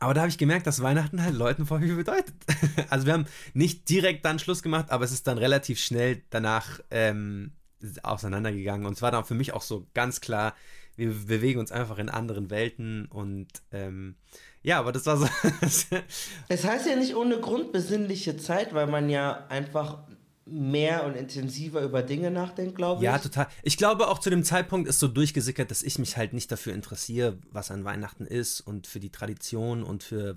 Aber 0.00 0.12
da 0.12 0.20
habe 0.20 0.28
ich 0.28 0.36
gemerkt, 0.36 0.66
dass 0.66 0.82
Weihnachten 0.82 1.22
halt 1.22 1.34
Leuten 1.34 1.64
voll 1.64 1.80
viel 1.80 1.96
bedeutet. 1.96 2.34
Also 2.90 3.06
wir 3.06 3.14
haben 3.14 3.26
nicht 3.54 3.88
direkt 3.88 4.26
dann 4.26 4.38
Schluss 4.38 4.62
gemacht, 4.62 4.90
aber 4.90 5.06
es 5.06 5.12
ist 5.12 5.26
dann 5.26 5.38
relativ 5.38 5.78
schnell 5.78 6.20
danach 6.28 6.80
ähm, 6.90 7.52
auseinandergegangen. 8.02 8.86
Und 8.86 8.94
es 8.94 9.02
war 9.02 9.12
dann 9.12 9.24
für 9.24 9.34
mich 9.34 9.54
auch 9.54 9.62
so 9.62 9.86
ganz 9.94 10.20
klar, 10.20 10.54
wir 10.96 11.08
bewegen 11.08 11.58
uns 11.58 11.72
einfach 11.72 11.96
in 11.96 12.10
anderen 12.10 12.50
Welten 12.50 13.06
und 13.06 13.48
ähm, 13.70 14.16
ja, 14.62 14.78
aber 14.78 14.92
das 14.92 15.06
war 15.06 15.16
so. 15.16 15.26
Es 16.48 16.64
heißt 16.64 16.86
ja 16.86 16.96
nicht 16.96 17.16
ohne 17.16 17.40
Grund 17.40 17.72
besinnliche 17.72 18.36
Zeit, 18.36 18.74
weil 18.74 18.86
man 18.86 19.08
ja 19.08 19.46
einfach 19.48 19.98
mehr 20.44 21.04
und 21.04 21.14
intensiver 21.14 21.82
über 21.82 22.02
Dinge 22.02 22.30
nachdenkt, 22.30 22.74
glaube 22.76 23.00
ich. 23.00 23.04
Ja, 23.04 23.18
total. 23.18 23.46
Ich 23.62 23.76
glaube, 23.76 24.08
auch 24.08 24.18
zu 24.18 24.30
dem 24.30 24.44
Zeitpunkt 24.44 24.88
ist 24.88 24.98
so 24.98 25.08
durchgesickert, 25.08 25.70
dass 25.70 25.82
ich 25.82 25.98
mich 25.98 26.16
halt 26.16 26.32
nicht 26.32 26.50
dafür 26.50 26.74
interessiere, 26.74 27.38
was 27.50 27.70
an 27.70 27.84
Weihnachten 27.84 28.26
ist 28.26 28.60
und 28.60 28.86
für 28.86 29.00
die 29.00 29.10
Tradition 29.10 29.82
und 29.82 30.02
für 30.02 30.36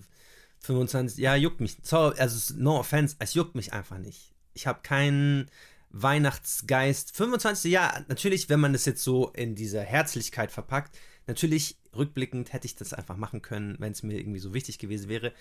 25. 0.60 1.18
Ja, 1.18 1.36
juckt 1.36 1.60
mich. 1.60 1.78
So, 1.84 1.98
also, 1.98 2.54
no 2.58 2.80
offense, 2.80 3.16
es 3.20 3.34
juckt 3.34 3.56
mich 3.56 3.74
einfach 3.74 3.98
nicht. 3.98 4.34
Ich 4.54 4.68
habe 4.68 4.80
keinen 4.84 5.50
Weihnachtsgeist. 5.90 7.16
25. 7.16 7.72
Ja, 7.72 8.04
natürlich, 8.08 8.50
wenn 8.50 8.60
man 8.60 8.74
das 8.74 8.86
jetzt 8.86 9.04
so 9.04 9.30
in 9.30 9.56
dieser 9.56 9.82
Herzlichkeit 9.82 10.52
verpackt, 10.52 10.98
natürlich 11.28 11.78
rückblickend 11.96 12.54
hätte 12.54 12.66
ich 12.66 12.76
das 12.76 12.94
einfach 12.94 13.18
machen 13.18 13.42
können, 13.42 13.76
wenn 13.80 13.92
es 13.92 14.04
mir 14.04 14.18
irgendwie 14.20 14.40
so 14.40 14.54
wichtig 14.54 14.80
gewesen 14.80 15.10
wäre. 15.10 15.32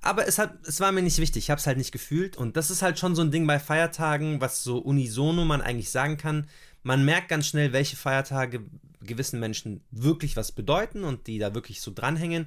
Aber 0.00 0.26
es, 0.28 0.38
hat, 0.38 0.54
es 0.66 0.80
war 0.80 0.92
mir 0.92 1.02
nicht 1.02 1.18
wichtig, 1.18 1.44
ich 1.44 1.50
habe 1.50 1.58
es 1.58 1.66
halt 1.66 1.78
nicht 1.78 1.92
gefühlt. 1.92 2.36
Und 2.36 2.56
das 2.56 2.70
ist 2.70 2.82
halt 2.82 2.98
schon 2.98 3.14
so 3.14 3.22
ein 3.22 3.30
Ding 3.30 3.46
bei 3.46 3.58
Feiertagen, 3.58 4.40
was 4.40 4.62
so 4.62 4.78
unisono 4.78 5.44
man 5.44 5.60
eigentlich 5.60 5.90
sagen 5.90 6.16
kann. 6.16 6.48
Man 6.82 7.04
merkt 7.04 7.28
ganz 7.28 7.46
schnell, 7.46 7.72
welche 7.72 7.96
Feiertage 7.96 8.64
gewissen 9.00 9.40
Menschen 9.40 9.80
wirklich 9.90 10.36
was 10.36 10.52
bedeuten 10.52 11.04
und 11.04 11.26
die 11.26 11.38
da 11.38 11.54
wirklich 11.54 11.80
so 11.80 11.92
dranhängen. 11.92 12.46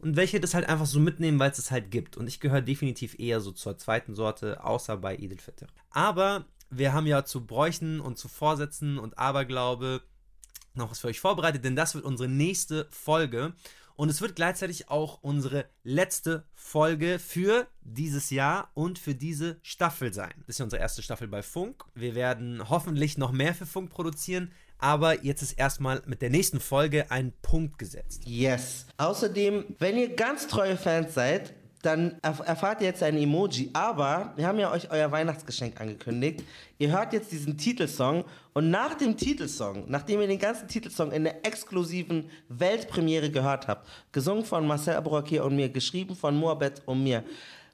Und 0.00 0.16
welche 0.16 0.38
das 0.38 0.54
halt 0.54 0.68
einfach 0.68 0.86
so 0.86 1.00
mitnehmen, 1.00 1.38
weil 1.38 1.50
es 1.50 1.58
es 1.58 1.70
halt 1.70 1.90
gibt. 1.90 2.16
Und 2.16 2.28
ich 2.28 2.40
gehöre 2.40 2.62
definitiv 2.62 3.18
eher 3.18 3.40
so 3.40 3.50
zur 3.50 3.78
zweiten 3.78 4.14
Sorte, 4.14 4.62
außer 4.64 4.96
bei 4.96 5.16
Fitr. 5.16 5.66
Aber 5.90 6.46
wir 6.70 6.92
haben 6.92 7.06
ja 7.06 7.24
zu 7.24 7.44
Bräuchen 7.44 8.00
und 8.00 8.18
zu 8.18 8.28
Vorsätzen 8.28 8.98
und 8.98 9.18
Aberglaube 9.18 10.02
noch 10.78 10.90
was 10.90 11.00
für 11.00 11.08
euch 11.08 11.20
vorbereitet, 11.20 11.64
denn 11.64 11.76
das 11.76 11.94
wird 11.94 12.04
unsere 12.04 12.28
nächste 12.28 12.86
Folge. 12.90 13.52
Und 13.96 14.10
es 14.10 14.20
wird 14.20 14.36
gleichzeitig 14.36 14.90
auch 14.90 15.18
unsere 15.22 15.64
letzte 15.82 16.44
Folge 16.54 17.18
für 17.18 17.66
dieses 17.82 18.30
Jahr 18.30 18.70
und 18.74 18.96
für 18.96 19.16
diese 19.16 19.58
Staffel 19.62 20.14
sein. 20.14 20.34
Das 20.46 20.50
ist 20.50 20.58
ja 20.60 20.64
unsere 20.64 20.80
erste 20.80 21.02
Staffel 21.02 21.26
bei 21.26 21.42
Funk. 21.42 21.84
Wir 21.96 22.14
werden 22.14 22.68
hoffentlich 22.68 23.18
noch 23.18 23.32
mehr 23.32 23.54
für 23.54 23.66
Funk 23.66 23.90
produzieren. 23.90 24.52
Aber 24.78 25.24
jetzt 25.24 25.42
ist 25.42 25.54
erstmal 25.54 26.00
mit 26.06 26.22
der 26.22 26.30
nächsten 26.30 26.60
Folge 26.60 27.10
ein 27.10 27.32
Punkt 27.42 27.78
gesetzt. 27.78 28.22
Yes. 28.24 28.86
Außerdem, 28.98 29.64
wenn 29.80 29.98
ihr 29.98 30.14
ganz 30.14 30.46
treue 30.46 30.76
Fans 30.76 31.14
seid, 31.14 31.52
dann 31.82 32.16
erf 32.22 32.40
erfahrt 32.40 32.80
ihr 32.80 32.88
jetzt 32.88 33.02
ein 33.02 33.16
Emoji. 33.16 33.70
Aber 33.72 34.32
wir 34.36 34.46
haben 34.46 34.58
ja 34.58 34.72
euch 34.72 34.90
euer 34.90 35.10
Weihnachtsgeschenk 35.10 35.80
angekündigt. 35.80 36.42
Ihr 36.78 36.90
hört 36.90 37.12
jetzt 37.12 37.30
diesen 37.32 37.56
Titelsong 37.56 38.24
und 38.54 38.70
nach 38.70 38.94
dem 38.94 39.16
Titelsong, 39.16 39.84
nachdem 39.86 40.20
ihr 40.20 40.26
den 40.26 40.38
ganzen 40.38 40.68
Titelsong 40.68 41.12
in 41.12 41.24
der 41.24 41.46
exklusiven 41.46 42.30
Weltpremiere 42.48 43.30
gehört 43.30 43.68
habt, 43.68 43.88
gesungen 44.12 44.44
von 44.44 44.66
Marcel 44.66 44.96
Abourakir 44.96 45.44
und 45.44 45.56
mir, 45.56 45.68
geschrieben 45.68 46.16
von 46.16 46.36
Moabed 46.36 46.82
und 46.86 47.02
mir, 47.02 47.24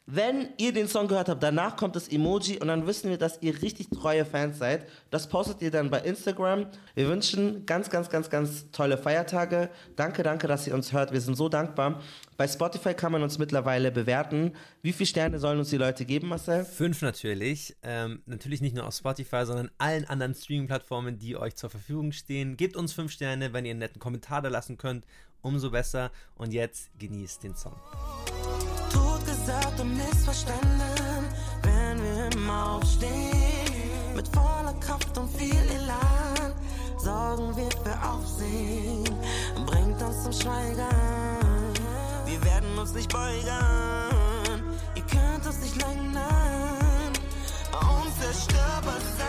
wenn 0.07 0.51
ihr 0.59 0.75
den 0.75 0.87
Song 0.87 1.09
gehört 1.09 1.31
habt, 1.31 1.43
danach 1.43 1.77
kommt 1.77 1.97
das 1.97 2.09
Emoji 2.09 2.59
und 2.61 2.69
dann 2.69 2.87
wissen 2.87 3.09
wir, 3.09 3.17
dass 3.17 3.40
ihr 3.40 3.62
richtig 3.62 3.88
treue 3.88 4.27
Fans 4.27 4.59
seid. 4.59 4.87
Das 5.11 5.29
postet 5.29 5.62
ihr 5.62 5.71
dann 5.71 5.90
bei 5.90 6.01
Instagram. 6.01 6.67
Wir 6.95 7.09
wünschen 7.09 7.64
ganz, 7.64 7.88
ganz, 7.88 8.11
ganz, 8.11 8.29
ganz 8.29 8.71
tolle 8.71 8.99
Feiertage. 8.99 9.71
Danke, 9.97 10.23
danke, 10.23 10.47
dass 10.47 10.67
ihr 10.67 10.75
uns 10.75 10.93
hört. 10.93 11.12
Wir 11.12 11.23
sind 11.23 11.37
so 11.37 11.49
dankbar. 11.49 12.03
Bei 12.37 12.47
Spotify 12.47 12.93
kann 12.93 13.12
man 13.12 13.23
uns 13.23 13.38
mittlerweile 13.38 13.90
bewerten. 13.90 14.53
Wie 14.83 14.93
viele 14.93 15.07
Sterne 15.07 15.38
sollen 15.38 15.59
uns 15.59 15.71
die 15.71 15.79
Leute 15.79 16.05
geben, 16.05 16.29
Marcel? 16.29 16.67
Fünf 16.67 17.01
natürlich. 17.01 17.75
Ähm, 17.83 18.23
natürlich 18.27 18.61
nicht 18.61 18.77
nur 18.77 18.87
auf 18.87 18.95
Spotify, 18.95 19.47
sondern 19.47 19.71
allen 19.79 20.05
anderen 20.05 20.35
Streaming-Plattformen, 20.35 21.19
die 21.19 21.37
euch 21.37 21.57
zur 21.57 21.71
Verfügung 21.71 22.12
stehen. 22.12 22.59
Gebt 22.59 22.77
uns 22.77 22.93
fünf 22.93 23.11
Sterne, 23.11 23.55
wenn 23.55 23.64
ihr 23.64 23.71
einen 23.71 23.81
netten 23.81 24.01
Kommentar 24.01 24.43
da 24.43 24.51
lassen 24.51 24.77
könnt. 24.77 25.07
Umso 25.40 25.71
besser. 25.71 26.11
Und 26.35 26.53
jetzt 26.53 26.90
genießt 26.99 27.43
den 27.43 27.55
Song 27.55 27.77
gesagt 29.44 29.78
und 29.78 29.96
missverstanden, 29.96 31.28
wenn 31.62 32.02
wir 32.02 32.33
immer 32.33 32.76
aufstehen. 32.76 34.14
Mit 34.16 34.26
voller 34.28 34.72
Kraft 34.80 35.16
und 35.18 35.28
viel 35.37 35.54
Elan 35.54 36.52
sorgen 36.98 37.54
wir 37.57 37.70
für 37.70 38.09
Aufsehen, 38.09 39.04
bringt 39.66 40.00
uns 40.02 40.22
zum 40.22 40.33
Schweigen. 40.33 40.87
Wir 42.24 42.42
werden 42.42 42.78
uns 42.78 42.94
nicht 42.94 43.12
beugen, 43.12 44.62
ihr 44.94 45.02
könnt 45.02 45.46
uns 45.46 45.59
nicht 45.59 45.80
leugnen. 45.83 47.12
Unzerstörbar 47.72 49.00
sein 49.18 49.24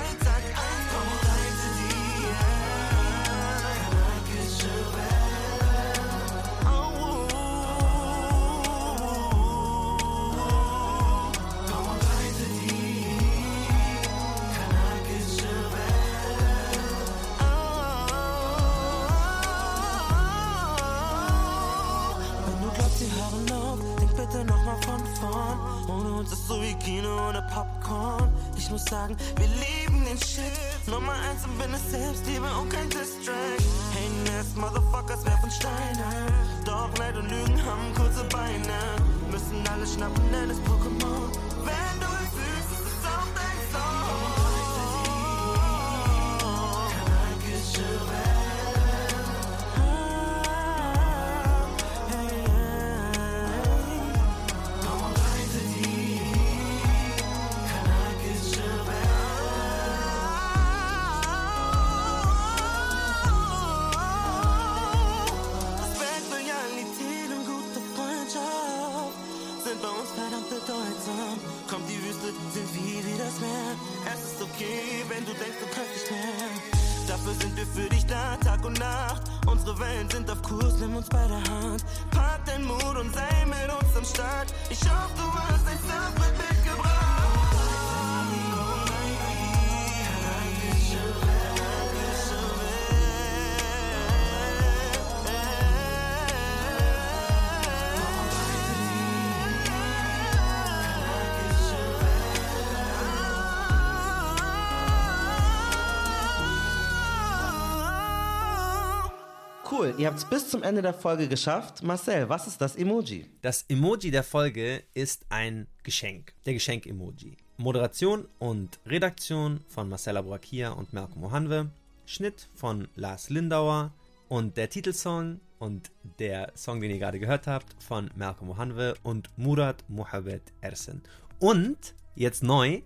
ihr 109.97 110.07
habt 110.07 110.17
es 110.17 110.25
bis 110.25 110.49
zum 110.49 110.63
Ende 110.63 110.81
der 110.81 110.93
Folge 110.93 111.27
geschafft. 111.27 111.83
Marcel, 111.83 112.27
was 112.27 112.47
ist 112.47 112.59
das 112.59 112.75
Emoji? 112.75 113.25
Das 113.41 113.65
Emoji 113.69 114.11
der 114.11 114.23
Folge 114.23 114.83
ist 114.93 115.25
ein 115.29 115.67
Geschenk. 115.83 116.33
Der 116.45 116.53
Geschenk-Emoji. 116.53 117.37
Moderation 117.57 118.27
und 118.39 118.79
Redaktion 118.85 119.61
von 119.67 119.87
Marcella 119.87 120.21
Boakia 120.21 120.71
und 120.71 120.91
Malcolm 120.91 121.21
Mohanwe. 121.21 121.69
Schnitt 122.05 122.47
von 122.55 122.87
Lars 122.95 123.29
Lindauer. 123.29 123.93
Und 124.27 124.57
der 124.57 124.69
Titelsong 124.69 125.39
und 125.59 125.91
der 126.19 126.51
Song, 126.55 126.81
den 126.81 126.91
ihr 126.91 126.99
gerade 126.99 127.19
gehört 127.19 127.47
habt, 127.47 127.81
von 127.81 128.09
Malcolm 128.15 128.47
Mohanwe 128.47 128.95
und 129.03 129.29
Murat 129.37 129.83
Mohamed 129.87 130.41
Ersen. 130.61 131.03
Und 131.39 131.93
jetzt 132.15 132.43
neu, 132.43 132.81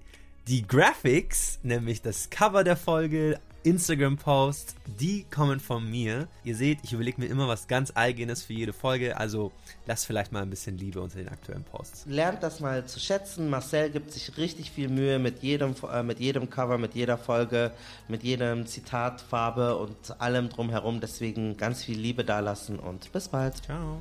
die 0.48 0.68
Graphics, 0.68 1.60
nämlich 1.64 2.02
das 2.02 2.30
Cover 2.30 2.64
der 2.64 2.78
Folge, 2.78 3.40
Instagram-Posts, 3.64 4.76
die 5.00 5.26
kommen 5.30 5.60
von 5.60 5.90
mir. 5.90 6.28
Ihr 6.44 6.56
seht, 6.56 6.80
ich 6.84 6.94
überlege 6.94 7.22
mir 7.22 7.28
immer 7.28 7.48
was 7.48 7.68
ganz 7.68 7.92
Eigenes 7.96 8.44
für 8.44 8.54
jede 8.54 8.74
Folge, 8.74 9.18
also 9.18 9.52
lasst 9.86 10.06
vielleicht 10.06 10.32
mal 10.32 10.42
ein 10.42 10.50
bisschen 10.50 10.78
Liebe 10.78 11.02
unter 11.02 11.18
den 11.18 11.30
aktuellen 11.30 11.64
Posts. 11.64 12.06
Lernt 12.08 12.44
das 12.44 12.60
mal 12.60 12.86
zu 12.86 13.00
schätzen. 13.00 13.50
Marcel 13.50 13.90
gibt 13.90 14.12
sich 14.12 14.38
richtig 14.38 14.72
viel 14.72 14.90
Mühe 14.90 15.20
mit 15.20 15.44
jedem, 15.44 15.76
äh, 15.92 16.04
mit 16.04 16.20
jedem 16.20 16.50
Cover, 16.50 16.78
mit 16.78 16.96
jeder 16.96 17.18
Folge, 17.18 17.72
mit 18.08 18.24
jedem 18.24 18.66
Zitat, 18.68 19.22
Farbe 19.22 19.78
und 19.78 20.20
allem 20.20 20.50
drumherum. 20.50 21.00
Deswegen 21.02 21.58
ganz 21.58 21.84
viel 21.84 22.00
Liebe 22.00 22.24
dalassen 22.24 22.80
und 22.80 23.12
bis 23.12 23.28
bald. 23.28 23.58
Ciao. 23.64 24.00